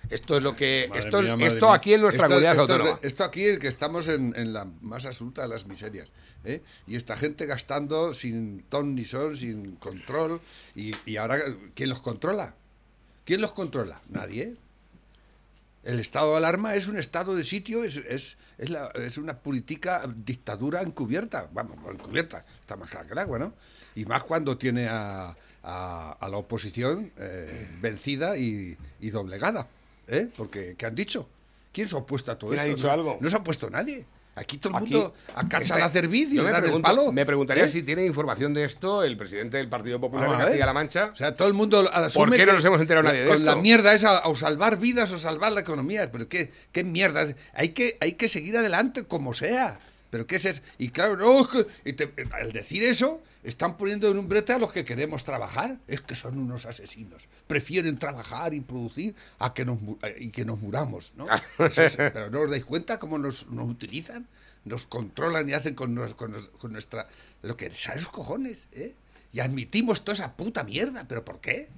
[0.10, 0.88] Esto es lo que.
[0.90, 1.76] Madre esto mía, esto mía.
[1.76, 3.00] aquí en nuestra Esto- comunidad esto autónoma.
[3.04, 6.10] esto aquí es que estamos en, en la más absoluta de las miserias.
[6.46, 6.62] ¿eh?
[6.88, 10.42] Y esta gente gastando sin ton ni son, sin control.
[10.76, 11.38] Y, y ahora,
[11.76, 12.56] ¿quién los controla?
[13.26, 14.02] ¿Quién los controla?
[14.10, 14.56] Nadie.
[15.84, 19.38] El estado de alarma es un estado de sitio, es, es, es, la- es una
[19.38, 21.48] política dictadura encubierta.
[21.54, 23.54] Vamos, encubierta, está más clara que el agua, ¿no?
[23.96, 29.68] Y más cuando tiene a, a- a la oposición eh, vencida y, y doblegada.
[30.10, 30.28] ¿Eh?
[30.36, 31.28] Porque, ¿qué han dicho?
[31.72, 32.76] ¿Quién se ha opuesto a todo ¿Quién ha esto?
[32.78, 33.18] dicho no, algo?
[33.22, 34.06] no se ha opuesto nadie.
[34.36, 37.12] Aquí todo el mundo acacha la cerviz y le me, dan el palo.
[37.12, 37.68] me preguntaría ¿eh?
[37.68, 40.38] si tiene información de esto el presidente del Partido Popular de.
[40.38, 41.10] Castilla-La Mancha.
[41.14, 43.36] O sea, todo el mundo asume ¿Por qué no nos hemos enterado nadie de con
[43.36, 43.46] esto?
[43.46, 46.10] la mierda esa o salvar vidas o salvar la economía.
[46.10, 47.28] Pero qué, qué mierda.
[47.54, 49.80] Hay que, hay que seguir adelante como sea.
[50.10, 50.62] Pero qué es eso?
[50.78, 54.54] Y claro, no, es que- y te- al decir eso, están poniendo en un brete
[54.54, 55.78] a los que queremos trabajar.
[55.88, 57.28] Es que son unos asesinos.
[57.48, 61.14] Prefieren trabajar y producir a que nos, mu- y que nos muramos.
[61.16, 61.26] ¿no?
[61.60, 64.28] Es- pero no os dais cuenta cómo nos, nos utilizan,
[64.66, 67.08] nos controlan y hacen con, nos- con nos- con nuestra.
[67.42, 68.94] Lo que sale los cojones, ¿eh?
[69.32, 71.06] Y admitimos toda esa puta mierda.
[71.08, 71.70] ¿Pero por qué?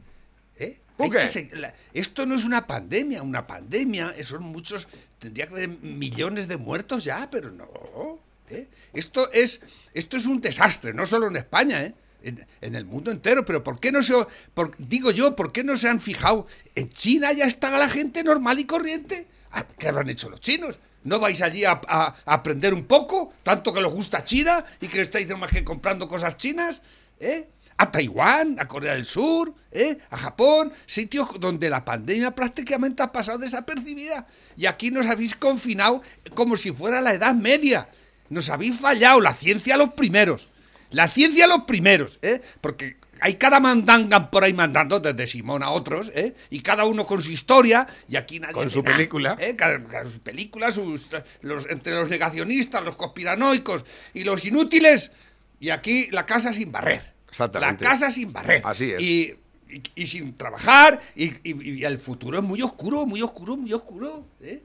[0.58, 0.80] ¿Eh?
[0.98, 1.18] ¿Por Hay qué?
[1.20, 4.88] que se- la- esto no es una pandemia, una pandemia eh, son muchos,
[5.20, 8.20] tendría que haber millones de muertos ya, pero no.
[8.52, 8.68] ¿Eh?
[8.94, 9.62] Esto es
[9.94, 11.94] esto es un desastre, no solo en España, ¿eh?
[12.24, 13.44] en, el mundo entero.
[13.46, 14.14] Pero ¿por qué no se,
[14.54, 16.48] por- digo yo, por qué no se han fijado?
[16.76, 19.28] En China ya está la gente normal y corriente.
[19.52, 20.80] Ah, ¿Qué habrán hecho los chinos?
[21.04, 21.82] ¿No vais allí a
[22.26, 23.34] aprender un poco?
[23.44, 26.82] Tanto que les gusta China y que estáis más que comprando cosas chinas,
[27.20, 27.48] ¿eh?
[27.78, 29.98] a Taiwán, a Corea del Sur, ¿eh?
[30.12, 34.28] a Japón, sitios donde la pandemia prácticamente ha pasado desapercibida.
[34.56, 36.04] Y aquí nos habéis confinado
[36.36, 37.90] como si fuera la Edad Media.
[38.32, 40.48] Nos habéis fallado, la ciencia a los primeros.
[40.90, 42.42] La ciencia a los primeros, ¿eh?
[42.60, 46.34] Porque hay cada mandangan por ahí mandando, desde Simón a otros, ¿eh?
[46.50, 48.56] Y cada uno con su historia, y aquí nadie...
[48.56, 49.38] Con su nada, película.
[49.40, 49.56] ¿eh?
[49.56, 51.08] Cada, cada su película, sus,
[51.42, 55.12] los, entre los negacionistas, los conspiranoicos y los inútiles,
[55.60, 57.02] y aquí la casa sin barrer.
[57.30, 57.84] Exactamente.
[57.86, 58.62] La casa sin barrer.
[58.66, 59.02] Así es.
[59.02, 59.36] Y,
[59.70, 64.26] y- y sin trabajar, y el futuro es muy oscuro, muy oscuro, muy oscuro.
[64.42, 64.62] ¿eh?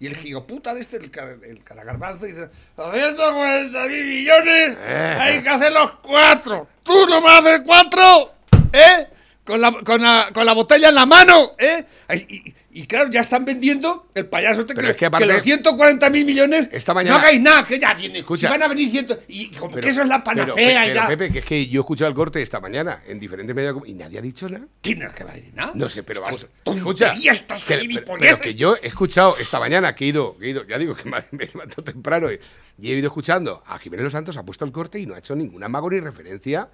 [0.00, 1.10] Y el gigoputa de este, el,
[1.44, 5.16] el caragarbanzo, dice: 140 mil millones, Eh.
[5.20, 6.68] hay que hacer los cuatro.
[6.82, 8.32] ¡Tú no vas a hacer cuatro!
[8.72, 9.06] ¿Eh?
[9.44, 11.84] Con la, con, la, con la botella en la mano, ¿eh?
[12.28, 15.42] Y, y claro, ya están vendiendo el payaso este Pero que, es que aparte- los
[15.42, 18.20] 140 mil millones Esta mañana- no hagáis nada, que ya viene.
[18.20, 18.46] Escucha.
[18.46, 20.94] Si van a venir ciento, y como Pero- que eso es la pero, panacea pero,
[20.94, 21.06] ya.
[21.08, 23.94] Pepe, que es que yo he escuchado el corte esta mañana en diferentes medios y
[23.94, 24.66] nadie ha dicho nada.
[24.80, 25.72] ¿Quién es que va a decir nada?
[25.74, 26.22] No sé, pero.
[26.62, 30.36] Tonterías, Escucha, estas pero, pero- pero que yo he escuchado esta mañana que he ido,
[30.38, 32.38] que he ido ya digo que me me he levantado temprano y,
[32.78, 35.18] y he ido escuchando a Jiménez Los Santos, ha puesto el corte y no ha
[35.18, 36.68] hecho ningún amago ni referencia.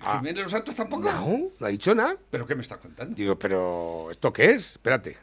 [0.00, 1.10] a- Jiménez Los Santos tampoco.
[1.12, 2.16] No, no ha dicho nada.
[2.30, 3.14] ¿Pero qué me estás contando?
[3.14, 4.72] Digo, pero ¿esto qué es?
[4.72, 5.16] Espérate.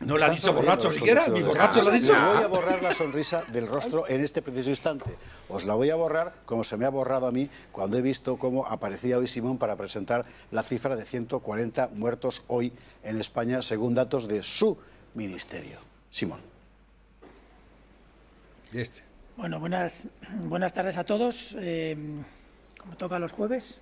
[0.00, 1.26] ¿No lo ha dicho borracho siquiera?
[1.26, 2.12] ¿Ni borracho lo ha dicho?
[2.12, 5.10] Les voy a borrar la sonrisa del rostro en este preciso instante.
[5.48, 8.36] Os la voy a borrar como se me ha borrado a mí cuando he visto
[8.36, 12.72] cómo aparecía hoy Simón para presentar la cifra de 140 muertos hoy
[13.02, 14.78] en España, según datos de su
[15.14, 15.78] ministerio.
[16.10, 16.40] Simón.
[18.72, 19.02] Y este.
[19.36, 20.06] Bueno, buenas,
[20.44, 21.56] buenas tardes a todos.
[21.58, 21.96] Eh,
[22.78, 23.80] como toca los jueves,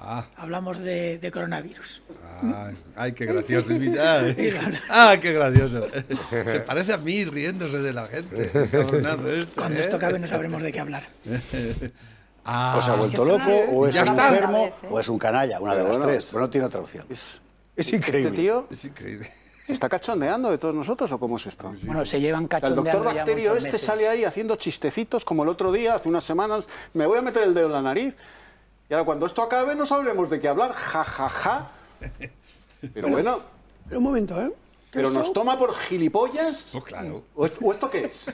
[0.00, 2.02] Ah, hablamos de, de coronavirus.
[2.42, 3.72] ay, ay, qué gracioso.
[4.88, 5.86] Ah, qué gracioso.
[6.30, 8.44] Se parece a mí riéndose de la gente.
[8.44, 8.84] este,
[9.56, 9.80] Cuando ¿eh?
[9.80, 11.08] esto acabe no sabremos de qué hablar.
[12.44, 14.28] Ah, ¿O se ha vuelto loco, o es Ya un está.
[14.28, 16.26] enfermo, o es un canalla, una de las tres.
[16.30, 17.04] Pero no tiene otra opción.
[17.10, 17.42] Es,
[17.76, 18.64] es increíble.
[18.70, 19.30] Es increíble.
[19.66, 21.70] ¿Se está cachondeando de todos nosotros o cómo es esto?
[21.82, 23.86] Bueno, se llevan O sea, el cachondeando doctor ya Bacterio muchos este meses.
[23.86, 27.42] sale ahí haciendo chistecitos como el otro día, hace unas semanas, me voy a meter
[27.42, 28.14] el dedo en la nariz.
[28.90, 31.70] Y ahora cuando esto acabe no sabremos de qué hablar, ja, ja, ja.
[32.94, 33.40] Pero bueno,
[33.86, 34.52] Pero un momento, ¿eh?
[34.90, 36.68] ¿pero esto- nos toma por gilipollas?
[36.72, 37.24] Pues claro.
[37.34, 38.32] ¿O esto, o esto qué es?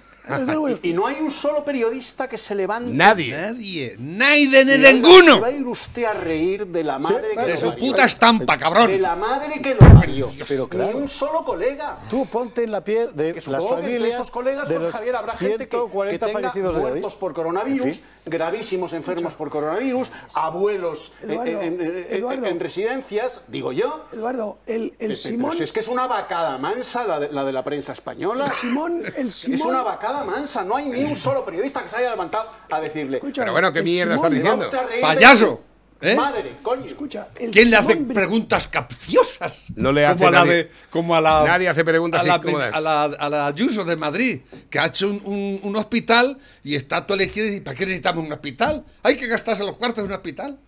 [0.82, 2.90] Y, no hay un solo periodista que se levante.
[2.92, 3.37] Nadie.
[3.37, 3.96] Nadie.
[3.98, 5.40] Nadie ni ninguno.
[5.40, 7.87] Va a ir usted a reír de la madre que de lo su parió.
[7.87, 8.87] puta estampa, cabrón.
[8.90, 10.30] De la madre que lo parió.
[10.48, 11.98] Pero Ni un solo colega.
[12.08, 15.16] Tú ponte en la piel de las las familias esos colegas, de pues, los Javier,
[15.16, 16.80] habrá gente que, que 140 tenga fallecidos hoy.
[16.80, 18.04] muertos por coronavirus, En fin.
[18.24, 22.46] gravísimos enfermos por coronavirus, abuelos eh, Eduardo, en, en- Eduardo.
[22.46, 24.06] en residencias, digo yo.
[24.12, 25.54] Eduardo, el, el Simón.
[25.56, 28.46] si es que es una vacada mansa la de la, de la prensa española.
[28.46, 29.58] El Simón, el Simón.
[29.58, 32.81] Es una vacada mansa, no hay ni un solo periodista que se haya levantado a
[32.81, 33.20] decirle.
[33.35, 34.70] Pero bueno, ¿qué mierda estás diciendo?
[35.00, 35.62] Payaso.
[36.00, 36.14] ¿Eh?
[36.16, 36.85] Madre, coño.
[36.85, 39.68] Escucha, el ¿Quién le hace preguntas capciosas?
[39.74, 40.55] No le hace como a la nadie.
[40.57, 42.74] de, como a la Nadie hace preguntas a la, incómodas.
[42.74, 46.74] a la, a la Ayuso de Madrid que ha hecho un, un- un hospital y
[46.74, 48.85] está todo elegido y dice, ¿para qué necesitamos un hospital?
[49.03, 50.59] Hay que gastarse los cuartos de un hospital.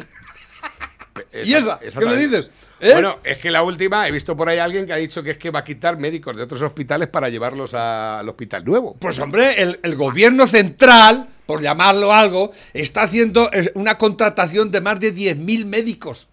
[1.45, 1.79] ¿Y esa?
[1.81, 2.49] ¿Qué le dices?
[2.81, 2.93] ¿Eh?
[2.93, 5.31] Bueno, es que la última, he visto por ahí a alguien que ha dicho que
[5.31, 8.97] es que va a quitar médicos de otros hospitales para llevarlos al hospital nuevo.
[8.99, 15.01] Pues hombre, el, el gobierno central, por llamarlo algo, está haciendo una contratación de más
[15.01, 16.29] de 10.000 médicos.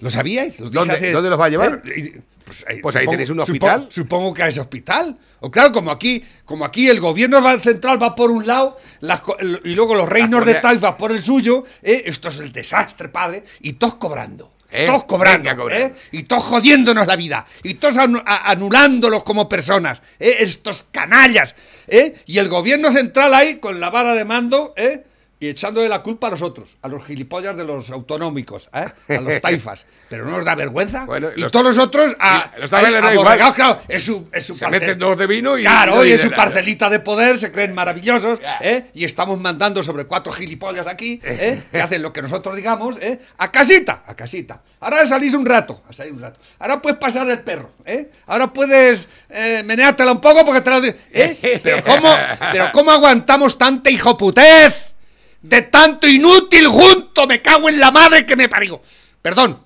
[0.00, 0.60] ¿Lo sabíais?
[0.60, 1.80] Lo ¿Dónde- hace- dónde los va a llevar?
[1.86, 2.20] ¿Eh?
[2.44, 3.86] Pues ahí, Pues ahí tenéis un hospital.
[3.88, 5.16] Supongo, supongo que a ese hospital.
[5.40, 9.22] O claro, como aquí, como aquí el gobierno central va por un lado las
[9.64, 12.02] y luego los reinos de Taifa por el suyo, ¿eh?
[12.06, 14.52] esto es el desastre, padre, y todos cobrando.
[14.72, 15.86] Eh, Todos cobrando, venga, cobrando.
[15.86, 15.94] ¿eh?
[16.12, 20.36] y todos jodiéndonos la vida, y todos anulándolos como personas, ¿eh?
[20.40, 21.54] estos canallas,
[21.86, 22.14] ¿eh?
[22.24, 25.04] y el gobierno central ahí con la vara de mando, ¿eh?
[25.42, 28.86] Y echándole la culpa a los otros, a los gilipollas de los autonómicos, ¿eh?
[29.16, 29.86] a los taifas.
[30.08, 31.04] Pero no nos da vergüenza.
[31.04, 33.54] Bueno, y los- todos los otros a, los da aborregados, igual.
[33.54, 36.20] claro, es su, es su Se parce- meten dos de vino y- Claro, y- es
[36.20, 38.90] su parcelita de poder, se creen maravillosos, ¿eh?
[38.94, 41.64] y estamos mandando sobre cuatro gilipollas aquí, ¿eh?
[41.72, 43.18] que hacen lo que nosotros digamos, ¿eh?
[43.38, 44.62] a casita, a casita.
[44.78, 46.38] Ahora salís un rato, a salir un rato.
[46.60, 48.10] Ahora puedes pasar el perro, ¿eh?
[48.26, 51.60] Ahora puedes eh, meneártela un poco porque te lo digo, ¿eh?
[51.64, 52.14] Pero ¿cómo,
[52.52, 54.91] pero ¿cómo aguantamos tanta hijoputez?
[55.42, 58.80] De tanto inútil junto, me cago en la madre que me parió.
[59.20, 59.60] Perdón.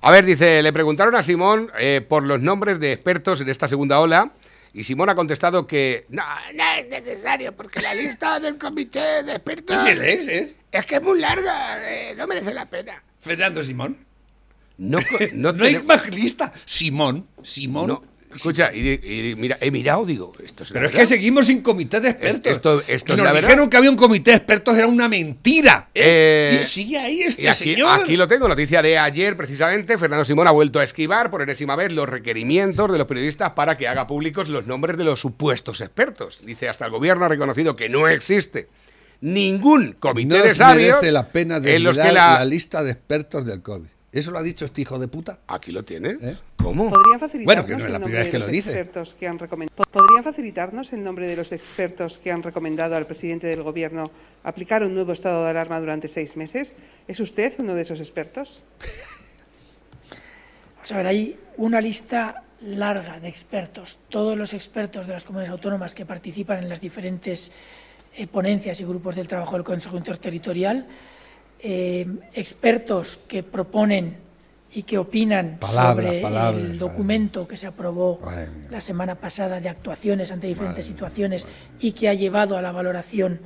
[0.00, 3.66] A ver, dice, le preguntaron a Simón eh, por los nombres de expertos en esta
[3.68, 4.32] segunda ola
[4.74, 6.22] y Simón ha contestado que no,
[6.54, 10.56] no es necesario porque la lista del comité de expertos Sí, es, es.
[10.70, 13.02] es que es muy larga, eh, no merece la pena.
[13.18, 13.96] Fernando Simón.
[14.76, 14.98] No,
[15.32, 16.52] no, hay más lista.
[16.64, 17.86] Simón, Simón.
[17.86, 18.02] no.
[18.34, 21.60] Escucha, y, y mira, he mirado, digo, esto es la Pero es que seguimos sin
[21.62, 22.52] comité de expertos.
[22.52, 23.48] Esto- esto y es nos la verdad.
[23.48, 25.88] dijeron que había un comité de expertos, era una mentira.
[25.94, 26.02] ¿eh?
[26.54, 28.02] Eh, y sigue ahí este Y aquí, señor.
[28.02, 29.96] aquí lo tengo, noticia de ayer precisamente.
[29.98, 33.76] Fernando Simón ha vuelto a esquivar por enésima vez los requerimientos de los periodistas para
[33.76, 36.40] que haga públicos los nombres de los supuestos expertos.
[36.44, 38.68] Dice, hasta el gobierno ha reconocido que no existe
[39.20, 42.34] ningún comité no de os sabios merece la pena en de los que la...
[42.34, 42.44] la...
[42.44, 43.88] lista de expertos del COVID.
[44.14, 45.40] ¿Eso lo ha dicho este hijo de puta?
[45.48, 46.10] Aquí lo tiene.
[46.22, 46.38] ¿Eh?
[46.56, 46.88] ¿Cómo?
[46.88, 48.52] ¿Podrían facilitarnos Bueno, que no es la el primera nombre vez que de lo los
[48.52, 48.70] dice.
[48.70, 49.82] expertos que han recomendado?
[49.90, 54.04] ¿Podrían facilitarnos el nombre de los expertos que han recomendado al presidente del Gobierno
[54.44, 56.76] aplicar un nuevo estado de alarma durante seis meses?
[57.08, 58.62] ¿Es usted uno de esos expertos?
[60.76, 65.50] Vamos a ver, hay una lista larga de expertos, todos los expertos de las comunidades
[65.50, 67.50] autónomas que participan en las diferentes
[68.16, 70.86] eh, ponencias y grupos del trabajo del Consejo Interterritorial,
[71.66, 74.16] eh, expertos que proponen
[74.70, 78.20] y que opinan Palabra, sobre palabra, el documento que se aprobó
[78.70, 81.46] la semana pasada de actuaciones ante diferentes situaciones
[81.80, 83.40] y que ha llevado a la valoración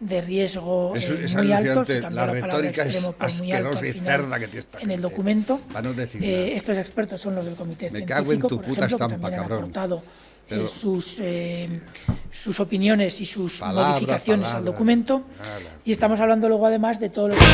[0.00, 3.52] de riesgo Es- eh, es muy alto, se La la, retórica es extremo por muy
[3.52, 5.60] alto asquerosa al y final cerda que tiene esta en el documento.
[5.82, 5.90] No
[6.22, 9.08] Eh, estos expertos son los del comité Me científico, cago en tu por puta ejemplo,
[9.08, 9.52] que también cabrón.
[9.52, 10.02] han aportado
[10.50, 11.80] eh, Pero- sus, eh,
[12.32, 14.70] sus opiniones y sus Palabra, modificaciones al palabra.
[14.72, 15.22] documento.
[15.38, 15.60] Nada.
[15.84, 17.44] Y estamos hablando luego además de todo lo que...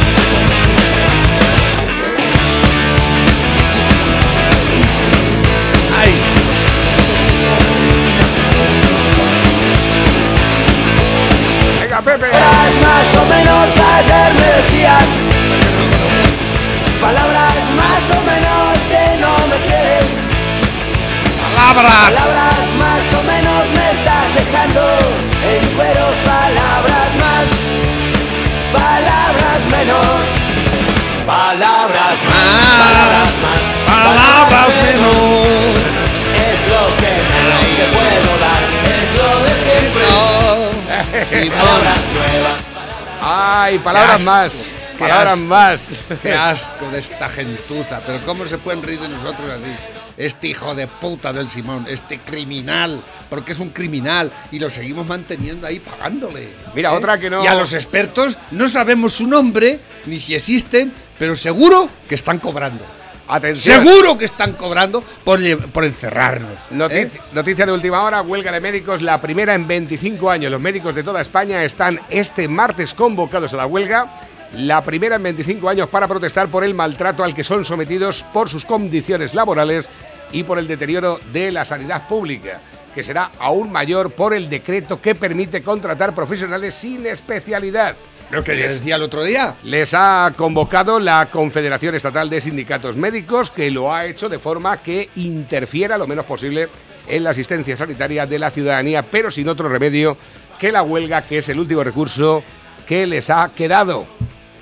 [11.80, 12.26] Venga, Pepe.
[12.30, 15.04] Más o menos ayer me decían
[17.00, 18.63] Palabras más o menos
[21.64, 22.14] ¡Palabras!
[22.14, 24.82] Palabras más o menos me estás dejando
[25.48, 27.46] En cueros palabras más
[28.70, 30.22] Palabras menos
[31.26, 32.48] Palabras más
[32.84, 33.62] Palabras más
[34.04, 35.16] Palabras menos.
[36.36, 38.62] Es lo que menos te puedo dar
[39.00, 40.04] Es lo de siempre
[41.50, 42.58] Palabras nuevas
[43.22, 44.52] Ay, palabras Qué más.
[44.98, 45.44] qué Palabras asco.
[45.46, 45.88] más.
[46.22, 48.00] Qué asco de esta gentuza.
[48.06, 49.74] Pero ¿cómo se pueden reír de nosotros así?
[50.16, 55.06] Este hijo de puta del Simón, este criminal, porque es un criminal y lo seguimos
[55.06, 56.48] manteniendo ahí pagándole.
[56.74, 60.92] Mira, otra que no- Y a los expertos no sabemos su nombre ni si existen,
[61.18, 62.84] pero seguro que están cobrando.
[63.26, 63.82] Atención.
[63.82, 65.40] Seguro que están cobrando por,
[65.70, 66.58] por encerrarnos.
[66.70, 67.24] Noticia, ¿eh?
[67.32, 70.50] noticia de última hora, huelga de médicos, la primera en 25 años.
[70.50, 74.08] Los médicos de toda España están este martes convocados a la huelga,
[74.52, 78.48] la primera en 25 años para protestar por el maltrato al que son sometidos por
[78.48, 79.88] sus condiciones laborales
[80.32, 82.60] y por el deterioro de la sanidad pública,
[82.94, 87.96] que será aún mayor por el decreto que permite contratar profesionales sin especialidad.
[88.30, 89.54] Lo que les decía el otro día.
[89.64, 94.78] Les ha convocado la Confederación Estatal de Sindicatos Médicos, que lo ha hecho de forma
[94.78, 96.68] que interfiera lo menos posible
[97.06, 100.16] en la asistencia sanitaria de la ciudadanía, pero sin otro remedio
[100.58, 102.42] que la huelga, que es el último recurso
[102.86, 104.06] que les ha quedado.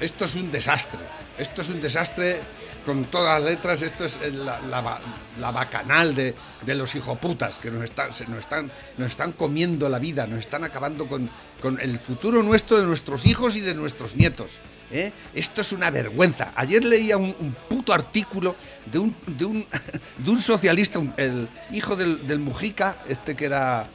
[0.00, 0.98] Esto es un desastre.
[1.38, 2.40] Esto es un desastre
[2.84, 3.82] con todas las letras.
[3.82, 5.00] Esto es eh, la, la ba-
[5.40, 9.88] la bacanal de, de los hijoputas que nos están, se- nos, están, nos están comiendo
[9.88, 13.74] la vida, nos están acabando con, con el futuro nuestro, de nuestros hijos y de
[13.74, 14.58] nuestros nietos.
[14.90, 15.12] ¿eh?
[15.34, 16.50] Esto es una vergüenza.
[16.56, 18.54] Ayer leía un, puto artículo
[18.90, 19.66] de un, de un,
[20.18, 23.86] de un socialista, el hijo del, del Mujica, este que era.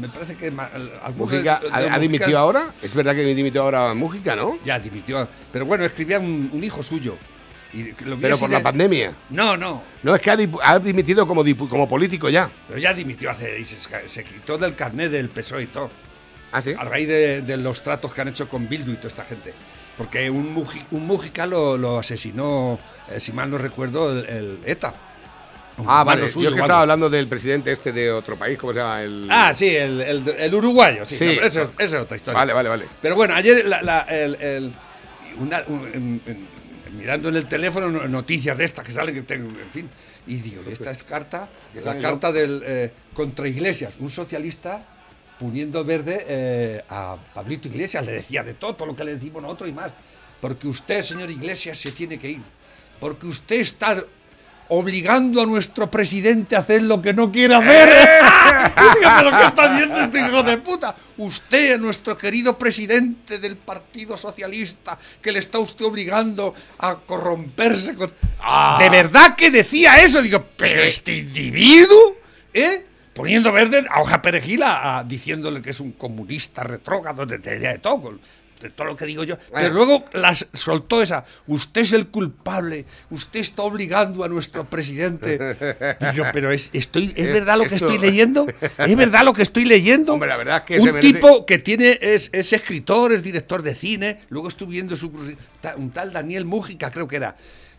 [0.00, 0.50] Me parece que.
[0.50, 0.56] de-
[1.16, 2.74] Mujica, de ¿ha, ha Mujica- dimitido ahora?
[2.82, 4.58] Es verdad que dimitió ahora Mujica, ¿no?
[4.64, 5.28] ya dimitió.
[5.52, 7.16] Pero bueno, escribía un, un hijo suyo.
[7.72, 9.12] Y lo vi Pero por la pandemia.
[9.30, 9.82] No, no.
[10.02, 12.48] No, es que ha, ha dimitido como, como político ya.
[12.68, 13.58] Pero ya dimitió hace.
[13.60, 13.76] Y se,
[14.08, 15.90] se quitó del carnet del PSOE y todo.
[16.52, 16.72] ¿Ah, sí?
[16.78, 19.52] A raíz de, los tratos que han hecho con Bildu y toda esta gente.
[19.98, 22.78] Porque un, Muji- un Mujica lo, lo asesinó,
[23.10, 24.94] eh, si mal no recuerdo, el, el ETA.
[25.86, 26.28] Ah, vale.
[26.28, 29.02] suyo Yo es que estaba hablando del presidente este de otro país, ¿cómo se llama?
[29.02, 29.28] El...
[29.30, 31.16] Ah, sí, el, el- el uruguayo, sí.
[31.16, 31.24] Sí.
[31.26, 32.38] no, esa, es- esa es otra historia.
[32.38, 32.86] Vale, vale, vale.
[33.02, 34.72] Pero bueno, ayer la- la- el, el-
[35.38, 39.22] una- un- en- en- mirando en el teléfono no- noticias de estas que salen, que
[39.22, 39.90] tengo, en fin,
[40.26, 41.48] y digo, ¿y esta es carta?
[41.74, 44.82] ¿Qué La carta del eh, contra Iglesias, un socialista
[45.38, 49.42] poniendo verde eh, a Pablito Iglesias, le decía de todo, todo lo que le decimos
[49.42, 49.92] nosotros y más.
[50.40, 52.40] Porque usted, señor Iglesias, se tiene que ir.
[52.98, 54.02] Porque usted está
[54.68, 57.88] obligando a nuestro presidente a hacer lo que no quiere hacer.
[58.76, 60.94] Y digo, ¿Pero qué está haciendo este hijo de puta?
[61.16, 68.08] Usted, nuestro querido presidente del Partido Socialista, que le está usted obligando a corromperse con...
[68.78, 70.20] ¿De verdad que decía eso?
[70.20, 72.16] Digo, pero este individuo,
[72.52, 72.84] ¿eh?
[73.14, 77.78] Poniendo verde a hoja perejila, a- diciéndole que es un comunista retrógrado, de, de, de
[77.78, 78.18] todo,
[78.60, 79.36] de todo lo que digo yo.
[79.52, 85.38] Pero luego las soltó esa, usted es el culpable, usted está obligando a nuestro presidente.
[86.12, 88.46] Digo, pero es, estoy, ¿es Es- verdad lo que esto- estoy leyendo?
[88.78, 90.14] ¿Es verdad lo que estoy leyendo?
[90.14, 93.62] Hombre, la verdad es que un merece- tipo que tiene es, es escritor, es director
[93.62, 95.08] de cine, luego estuve viendo su,
[95.76, 97.36] un tal Daniel Mújica, creo que era.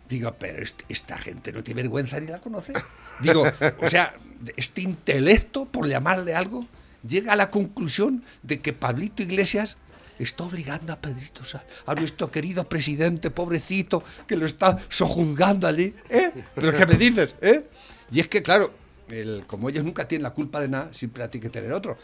[0.07, 2.71] Digo, pero est- esta gente no tiene vergüenza ni la conoce.
[3.19, 3.43] Digo,
[3.81, 4.13] o sea,
[4.55, 6.65] este intelecto, por llamarle algo,
[7.05, 9.75] llega a la conclusión de que Pablito Iglesias
[10.23, 11.41] está obligando a Pedrito
[11.85, 15.93] a nuestro querido presidente, pobrecito, que lo está sojuzgando allí.
[16.09, 16.31] ¿eh?
[16.55, 17.35] ¿Pero qué me dices?
[17.41, 17.63] ¿eh?
[18.11, 18.73] Y es que, claro,
[19.09, 21.97] el- como ellos nunca tienen la culpa de nada, siempre la tiene que tener otro.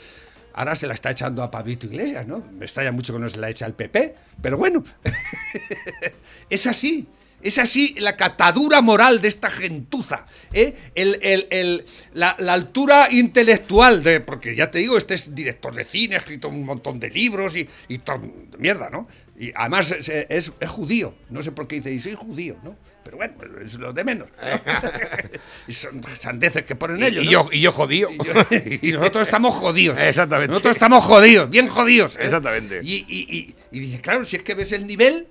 [0.56, 2.44] Ahora se la está echando a Pablito Iglesias, ¿no?
[2.58, 4.84] Me extraña mucho que no se la eche al PP, pero bueno,
[6.50, 7.08] es así.
[7.44, 10.26] Es así la catadura moral de esta gentuza.
[10.54, 10.76] ¿eh?
[10.96, 14.20] El- el- el- la, la altura intelectual de.
[14.22, 17.56] Porque ya te digo, este es director de cine, ha escrito un montón de libros
[17.56, 18.22] y, y todo
[18.58, 19.08] mierda, ¿no?
[19.38, 21.14] Y además es, es- es judío.
[21.30, 22.76] No sé por qué dice, y soy judío, ¿no?
[23.04, 24.30] Pero bueno, es lo de menos.
[24.42, 24.62] ¿no?
[25.68, 27.24] y son sandeces que ponen Y- ellos.
[27.24, 27.32] y ¿no?
[27.32, 28.10] yo- y yo jodido.
[28.10, 30.00] Y, yo- y nosotros estamos jodidos.
[30.00, 30.50] Exactamente.
[30.52, 32.16] Nosotros estamos jodidos, bien jodidos.
[32.16, 32.20] ¿eh?
[32.24, 32.80] Exactamente.
[32.84, 35.28] Y, y, y, y dices, claro, si es que ves el nivel,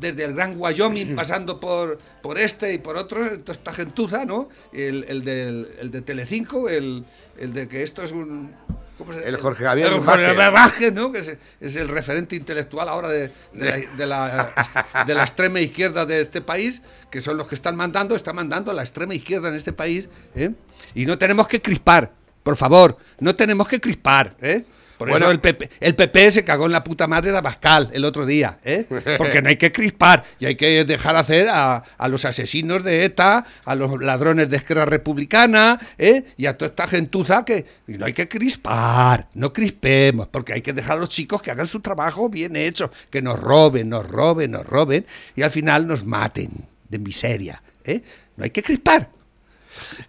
[0.00, 4.48] desde el Gran Wyoming pasando por, por este y por otro, toda esta gentuza, ¿no?
[4.72, 7.04] El, el, del, el de Telecinco, el,
[7.38, 8.52] el de que esto es un...
[8.96, 10.92] ¿cómo se- El Jorge Javier el Jorge Vázquez.
[10.92, 11.10] ¿no?
[11.12, 15.60] Que es, es el referente intelectual ahora de, de la, de, la, de la extrema
[15.60, 19.14] izquierda de este país, que son los que están mandando, está mandando a la extrema
[19.14, 20.50] izquierda en este país, ¿eh?
[20.94, 24.64] Y no tenemos que crispar, por favor, no tenemos que crispar, ¿eh?
[24.98, 25.26] Por Bueno.
[25.26, 28.26] eso el PP, el PP se cagó en la puta madre de Abascal el otro
[28.26, 28.84] día, ¿eh?
[29.18, 33.04] Porque no hay que crispar y hay que dejar hacer a, a los asesinos de
[33.04, 36.24] ETA, a los ladrones de Esquerra Republicana, ¿eh?
[36.36, 40.62] Y a toda esta gentuza que y no hay que crispar, no crispemos, porque hay
[40.62, 44.06] que dejar a los chicos que hagan su trabajo bien hecho, que nos roben, nos
[44.06, 48.02] roben, nos roben y al final nos maten de miseria, ¿eh?
[48.36, 49.10] No hay que crispar.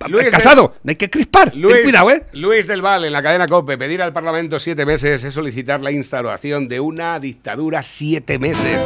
[0.08, 1.52] Luis del- Casado, no hay que crispar.
[1.52, 2.26] Ten Luis, cuidado, ¿eh?
[2.34, 5.92] Luis del Val, en la cadena COPE, pedir al Parlamento siete meses es solicitar la
[5.92, 8.82] instauración de una dictadura siete meses.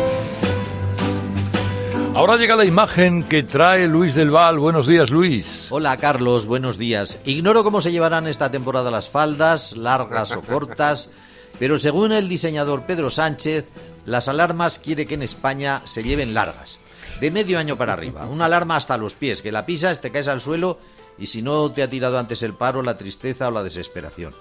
[2.16, 4.60] Ahora llega la imagen que trae Luis del Val.
[4.60, 5.68] Buenos días, Luis.
[5.72, 7.20] Hola Carlos, buenos días.
[7.26, 11.10] Ignoro cómo se llevarán esta temporada las faldas, largas o cortas,
[11.60, 13.66] pero según el diseñador Pedro Sánchez,
[14.06, 16.80] las alarmas quiere que en España se lleven largas,
[17.20, 18.26] de medio año para arriba.
[18.26, 20.80] Una alarma hasta los pies, que la pisas, te caes al suelo
[21.18, 24.36] y si no te ha tirado antes el paro, la tristeza o la desesperación.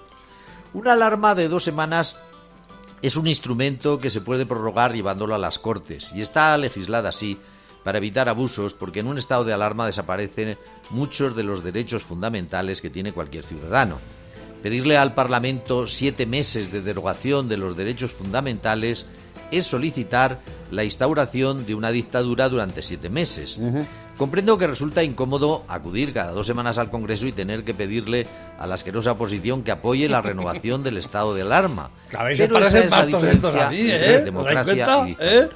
[0.73, 2.21] Una alarma de dos semanas
[3.01, 7.37] es un instrumento que se puede prorrogar llevándolo a las Cortes y está legislada así
[7.83, 10.57] para evitar abusos porque en un estado de alarma desaparecen
[10.89, 13.99] muchos de los derechos fundamentales que tiene cualquier ciudadano.
[14.63, 19.11] Pedirle al Parlamento siete meses de derogación de los derechos fundamentales
[19.57, 20.39] es solicitar
[20.71, 23.59] la instauración de una dictadura durante siete meses.
[24.17, 28.27] Comprendo que resulta incómodo acudir cada dos semanas al Congreso y tener que pedirle
[28.59, 31.89] a la asquerosa oposición que apoye la renovación del estado de alarma.
[32.35, 33.95] Se Pero esa es la diferencia mí, ¿eh?
[33.95, 35.49] ¿Os dais democracia y ¿Eh?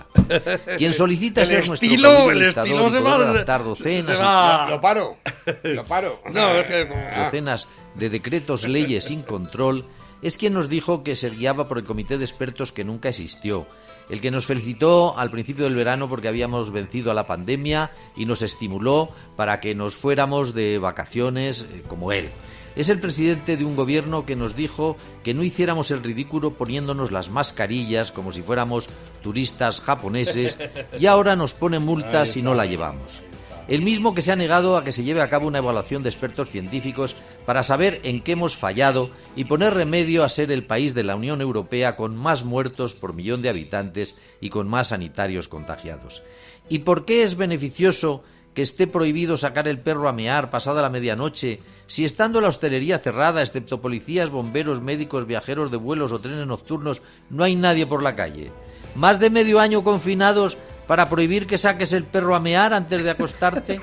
[0.79, 4.81] Quien solicita El ser nuestro estilo- el estilo se va- se docenas y- va- Lo
[4.81, 5.17] paro.
[5.63, 6.21] Lo paro.
[6.31, 6.89] No, es que-
[7.25, 9.85] docenas de decretos, leyes sin control,
[10.23, 13.67] es quien nos dijo que se guiaba por el comité de expertos que nunca existió,
[14.09, 18.25] el que nos felicitó al principio del verano porque habíamos vencido a la pandemia y
[18.25, 22.29] nos estimuló para que nos fuéramos de vacaciones eh, como él.
[22.75, 27.11] Es el presidente de un gobierno que nos dijo que no hiciéramos el ridículo poniéndonos
[27.11, 28.87] las mascarillas como si fuéramos
[29.23, 30.57] turistas japoneses
[30.99, 33.26] y ahora nos pone multas si no la llevamos.
[33.67, 36.09] El mismo que se ha negado a que se lleve a cabo una evaluación de
[36.09, 37.15] expertos científicos
[37.45, 41.17] para saber en qué hemos fallado y poner remedio a ser el país de la
[41.17, 46.23] Unión Europea con más muertos por millón de habitantes y con más sanitarios contagiados.
[46.69, 50.89] ¿Y por qué es beneficioso que esté prohibido sacar el perro a mear pasada la
[50.89, 56.47] medianoche si estando la hostelería cerrada, excepto policías, bomberos, médicos, viajeros de vuelos o trenes
[56.47, 58.51] nocturnos, no hay nadie por la calle?
[58.95, 60.57] Más de medio año confinados
[60.87, 63.81] para prohibir que saques el perro a mear antes de acostarte?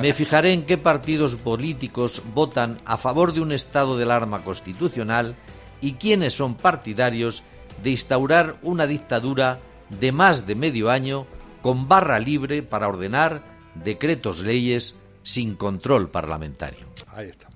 [0.00, 5.34] Me fijaré en qué partidos políticos votan a favor de un estado de alarma constitucional
[5.80, 7.42] y quiénes son partidarios
[7.82, 11.26] de instaurar una dictadura de más de medio año
[11.62, 13.42] con barra libre para ordenar
[13.74, 16.86] decretos leyes sin control parlamentario.
[17.14, 17.48] Ahí está.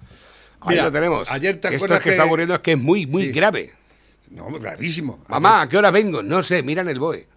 [0.60, 1.30] Ahí Mira, lo tenemos.
[1.30, 3.32] Ayer te Esto acuerdas es que, está ocurriendo es que es muy, muy Sí.
[3.32, 3.72] grave.
[4.30, 5.20] No, gravísimo.
[5.28, 6.22] Mamá, ¿a qué hora vengo?
[6.22, 7.28] No sé, mira en el BOE.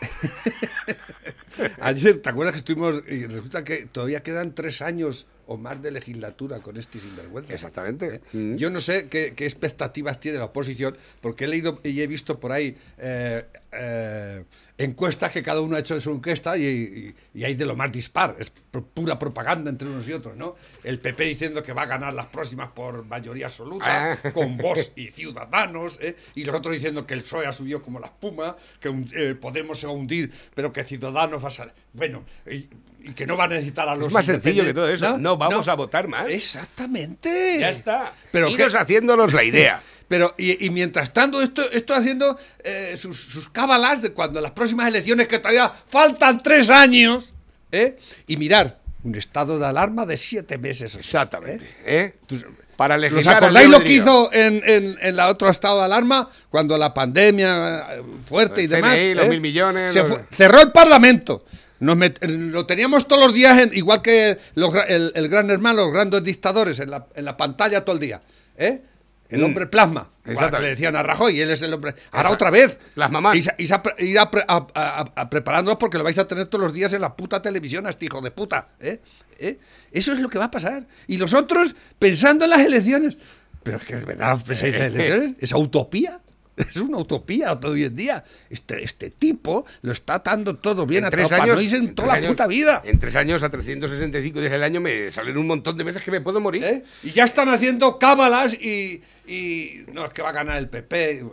[1.80, 5.90] Ayer, ¿te acuerdas que estuvimos y resulta que todavía quedan tres años o más de
[5.90, 7.52] legislatura con este sinvergüenza?
[7.52, 8.20] Exactamente.
[8.32, 8.54] ¿Eh?
[8.56, 12.38] Yo no sé qué, qué expectativas tiene la oposición, porque he leído y he visto
[12.38, 14.44] por ahí eh, eh,
[14.78, 17.90] encuestas que cada uno ha hecho su encuesta y, y- y hay de lo más
[17.90, 18.36] dispar.
[18.38, 20.54] Es pu- pura propaganda entre unos y otros, ¿no?
[20.84, 24.30] El PP diciendo que va a ganar las próximas por mayoría absoluta, Ah.
[24.32, 26.16] con Vox y Ciudadanos, ¿eh?
[26.36, 29.34] y los otros diciendo que el PSOE ha subido como la espuma, que un- eh,
[29.34, 31.72] Podemos se va a hundir, pero que Ciudadanos va a salir.
[31.92, 32.68] Bueno, y,
[33.00, 35.18] y que no va a necesitar a los Es más sencillo que todo eso.
[35.18, 36.28] No, vamos a votar más.
[36.28, 37.58] Exactamente.
[37.58, 38.12] Ya está.
[38.30, 39.82] Pero Iros que- haciéndonos la idea.
[40.08, 44.52] Pero, y, y mientras tanto, esto, esto haciendo eh, sus, sus cábalas de cuando las
[44.52, 47.34] próximas elecciones, que todavía faltan tres años,
[47.70, 47.98] ¿eh?
[48.26, 50.94] y mirar, un estado de alarma de siete meses.
[50.94, 51.68] Exactamente.
[51.84, 52.14] ¿eh?
[52.26, 52.42] Tú-
[52.76, 56.30] Para ¿Os acordáis lo que hizo en, en, en la otro estado de alarma?
[56.48, 58.94] Cuando la pandemia eh, fuerte y demás.
[58.94, 59.28] CNI, los ¿eh?
[59.28, 61.44] mil millones, Se los- fue- cerró el Parlamento.
[61.80, 65.84] Nos met- lo teníamos todos los días, en- igual que los el, el gran hermano,
[65.84, 68.20] los grandes dictadores, en la, en la pantalla todo el día.
[68.56, 68.80] ¿eh?
[69.28, 69.44] El Mm.
[69.44, 70.00] hombre plasma.
[70.00, 70.62] Igual que Exactamente.
[70.62, 71.90] le decían a Rajoy, él es el hombre.
[72.12, 72.34] Ahora Exacto.
[72.34, 72.78] otra vez.
[72.94, 73.36] Plasmaman.
[73.36, 76.64] Y, sa- y a, pre- a- a- a- preparándonos porque lo vais a tener todos
[76.64, 78.68] los días en la puta televisión a este hijo de puta.
[78.80, 79.00] ¿eh?
[79.38, 79.58] ¿eh?
[79.92, 80.86] Eso es lo que va a pasar.
[81.06, 83.16] Y los otros pensando en las elecciones.
[83.62, 85.36] Pero es que de verdad pensáis en las elecciones.
[85.40, 86.20] ¿Es utopía?
[86.68, 88.24] Es una utopía hoy en día.
[88.50, 92.08] Este, este tipo lo está atando todo bien En a tres años, no en toda
[92.08, 92.82] la años- puta vida.
[92.84, 96.10] En tres años a 365 días del año me salen un montón de veces que
[96.10, 96.64] me puedo morir.
[96.64, 96.84] ¿Eh?
[97.02, 99.84] Y ya están haciendo cábalas y, y.
[99.92, 101.24] No, es que va a ganar el PP.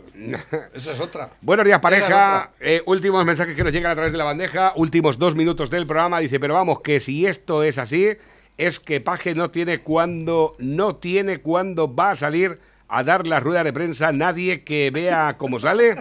[0.74, 1.30] Esa es otra.
[1.40, 2.50] Buenos días, es pareja.
[2.60, 4.72] Eh, últimos mensajes que nos llegan a través de la bandeja.
[4.76, 6.20] Últimos dos minutos del programa.
[6.20, 8.08] Dice, pero vamos, que si esto es así,
[8.56, 12.58] es que Paje no tiene cuándo, no tiene cuándo va a salir
[12.88, 15.94] a dar la rueda de prensa nadie que vea cómo sale.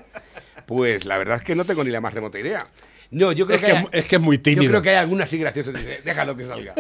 [0.68, 2.60] Pues la verdad es que no tengo ni la más remota idea.
[3.12, 4.70] No, yo creo Es que, que hay- es- que es muy Yo tímido.
[4.72, 5.72] creo que hay alguna así graciosa.
[5.72, 6.74] Dice, déjalo que salga.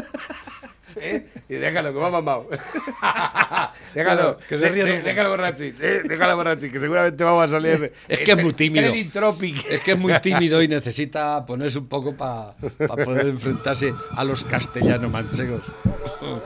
[0.97, 1.27] ¿Eh?
[1.49, 2.47] Y déjalo, que va mamado.
[3.93, 7.91] déjalo, Que se ríe déjalo borrachi, eh, déjalo borrachi, que seguramente vamos a salir.
[8.07, 8.93] Es que es muy Tre- tímido.
[9.69, 12.53] Es que es muy tímido y necesita ponerse un poco para
[13.03, 15.61] poder enfrentarse a los castellano manchegos.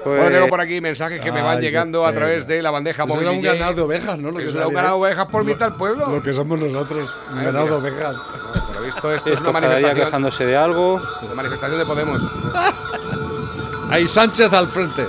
[0.05, 3.03] Bueno, tengo por aquí mensajes que me van Ay, llegando a través de la bandeja
[3.03, 3.27] Eso móvil.
[3.27, 4.31] era un ganado de ovejas, ¿no?
[4.31, 5.05] Lo que era un ganado de ¿eh?
[5.11, 6.07] ovejas por mitad del pueblo.
[6.09, 8.17] Lo que somos nosotros, un Ay, ganado de ovejas.
[8.17, 10.07] Por lo visto, esto es Esto una cada día manifestación.
[10.07, 11.01] quejándose de algo.
[11.23, 12.21] Una manifestación de Podemos.
[13.89, 15.05] Hay Sánchez al frente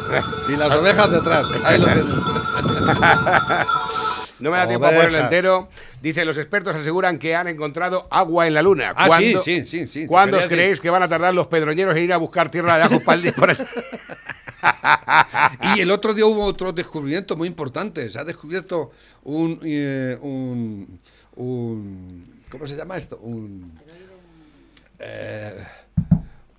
[0.48, 1.46] y las ovejas detrás.
[1.64, 2.06] Ahí lo tienen.
[4.38, 5.68] No me da tiempo a ponerlo entero.
[6.00, 8.94] Dice, los expertos aseguran que han encontrado agua en la luna.
[8.96, 10.64] Ah, sí, ¿Cuándo- sí, sí, sí, ¿Cuándo os quería decir.
[10.64, 13.16] creéis que van a tardar los pedroñeros en ir a buscar tierra de ajos para
[13.16, 13.32] el día?
[13.34, 13.54] por
[15.76, 18.08] Y el otro día hubo otro descubrimiento muy importante.
[18.08, 18.92] Se ha descubierto
[19.24, 20.98] un, eh, un,
[21.36, 23.18] un- ¿cómo se llama esto?
[23.18, 23.78] Un
[24.98, 25.66] eh,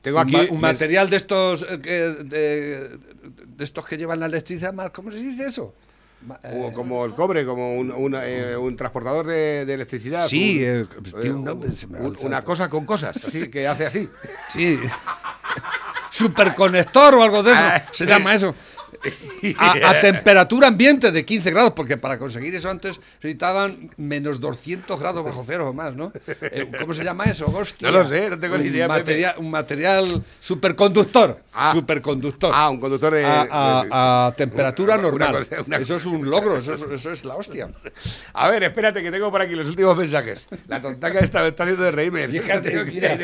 [0.02, 2.90] Tengo un aquí ma- un, material de estos eh, que, de,
[3.46, 4.74] de estos que llevan la electricidad.
[4.74, 5.74] más- ¿Cómo se dice eso?
[6.28, 10.28] O eh, como el cobre, como un, un, eh, un transportador de, de electricidad.
[10.28, 10.86] Sí, eh,
[11.32, 11.70] un- nombre,
[12.22, 14.10] una cosa con cosas, así que hace así.
[14.54, 14.80] Sí.
[16.12, 17.62] Superconector o algo de eso.
[17.64, 18.54] Ah, se llama eso.
[19.58, 25.00] A, a temperatura ambiente de 15 grados, porque para conseguir eso antes necesitaban menos 200
[25.00, 26.12] grados bajo cero o más, ¿no?
[26.28, 27.46] Eh, ¿Cómo se llama eso?
[27.48, 27.90] Hostia.
[27.92, 28.88] No lo sé, no tengo ni idea.
[28.88, 31.42] Material, un material superconductor.
[31.54, 31.72] Ah.
[31.74, 32.52] superconductor.
[32.54, 33.26] Ah, un conductor de...
[33.26, 35.46] a, a- a temperatura Una normal.
[35.48, 37.70] cosa- una eso es un logro, eso es, eso es la hostia.
[38.34, 40.46] A ver, espérate, que tengo por aquí los últimos mensajes.
[40.68, 42.28] La tontaca esta me está haciendo de reírme.
[42.28, 43.18] Fíjate, mira.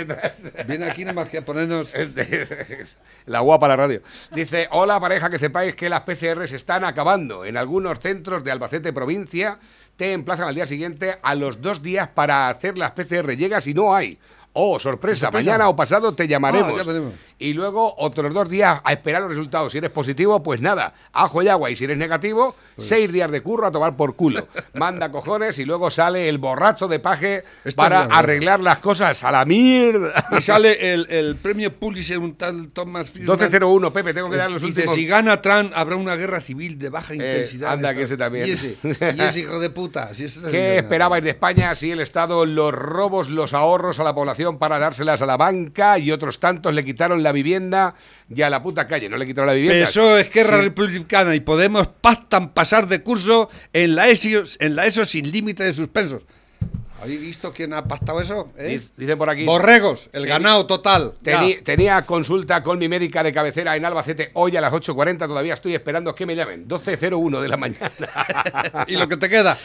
[0.67, 1.93] Viene aquí nada más que a ponernos.
[3.25, 4.01] La guapa la radio.
[4.31, 7.45] Dice, hola pareja, que sepáis que las PCR se están acabando.
[7.45, 9.59] En algunos centros de Albacete provincia
[9.95, 13.35] te emplazan al día siguiente a los dos días para hacer las PCR.
[13.35, 14.17] Llegas y no hay.
[14.53, 15.51] Oh, sorpresa, Sorpresa.
[15.51, 16.81] mañana o pasado te llamaremos.
[16.87, 17.11] Ah.
[17.39, 19.71] Y luego otros dos días a esperar los resultados.
[19.71, 21.69] Si eres positivo, pues nada, ajo y agua.
[21.69, 24.47] Y si eres negativo, Pues seis días de curro a tomar por culo.
[24.73, 29.31] Manda cojones y luego sale el borracho de paje Esto para arreglar las cosas a
[29.31, 30.25] la mierda.
[30.37, 33.35] Y sale el, el premio Pulitzer, un tal Thomas Friedman.
[33.37, 34.95] 1201, Pepe, tengo que dar los Dice, últimos.
[34.95, 37.69] si gana Trump, habrá una guerra civil de baja intensidad.
[37.69, 38.47] Eh, anda, Esto- que ese también.
[38.47, 40.13] Y ese, y ese hijo de puta.
[40.13, 44.13] si ¿Qué dice esperabais de España si el Estado los robos, los ahorros a la
[44.15, 47.95] población para dárselas a la banca y otros tantos le quitaron la vivienda
[48.29, 49.09] y a la puta calle?
[49.09, 49.85] No le quitaron la vivienda.
[49.85, 50.63] PSOE, Esquerra Sí.
[50.63, 55.63] Republicana y Podemos pactan pasar de curso en la ESO, en la ESO sin límite
[55.63, 56.25] de suspensos.
[57.01, 58.51] ¿Habéis visto quién ha pactado eso?
[58.57, 58.81] eh?
[59.17, 59.45] Por aquí.
[59.45, 61.13] Borregos, el Teni- ganado total.
[61.63, 65.19] tenía consulta con mi médica de cabecera en Albacete hoy a las 8.40.
[65.27, 66.67] Todavía estoy esperando que me llamen.
[66.67, 67.91] 12.01 de la mañana.
[68.87, 69.57] ¿Y lo que te queda?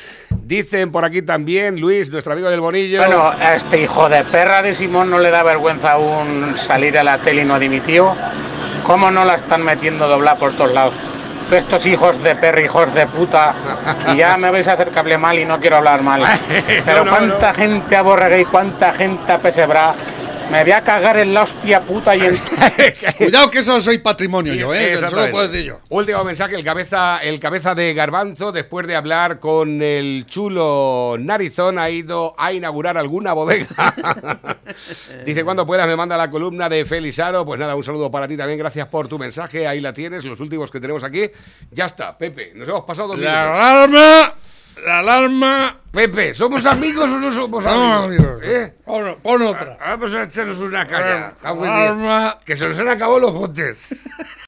[0.45, 2.99] Dicen por aquí también, Luis, nuestro amigo del Bonillo.
[2.99, 7.05] Bueno, a este hijo de perra de Simón no le da vergüenza aún salir a
[7.05, 8.15] la tele y no dimitió.
[8.85, 10.97] ¿Cómo no la están metiendo doblar por todos lados?
[11.59, 13.55] Estos hijos de perra, hijos de puta.
[14.13, 16.23] Y ya me vais a hacer cable mal y no quiero hablar mal.
[16.85, 19.95] Pero No, no, cuánta gente aborregué y cuánta gente apesebra.
[20.53, 22.37] Me voy a cagar en la hostia puta y en...
[23.17, 24.93] Cuidado que eso soy patrimonio yo, ¿eh?
[24.93, 25.81] Eso lo puedo decir yo.
[25.89, 31.79] Último mensaje, el cabeza, el cabeza de Garbanzo, después de hablar con el chulo Narizón,
[31.79, 33.67] ha ido a inaugurar alguna bodega.
[35.25, 37.47] Dice, cuando puedas me manda la columna de Felizaro.
[37.47, 40.39] Pues nada, un saludo para ti también, gracias por tu mensaje, ahí la tienes, los
[40.39, 41.31] últimos que tenemos aquí.
[41.71, 44.52] Ya está, Pepe, nos hemos pasado dos La minutos.
[44.85, 45.77] La alarma.
[45.93, 48.41] Pepe, ¿somos amigos o no somos No, amigos?
[48.43, 48.75] ¿Eh?
[48.85, 49.77] Pon, pon otra.
[49.79, 51.35] Vamos a echarnos una caña.
[51.43, 52.39] Alarma.
[52.45, 53.95] Que se nos han acabado los botes.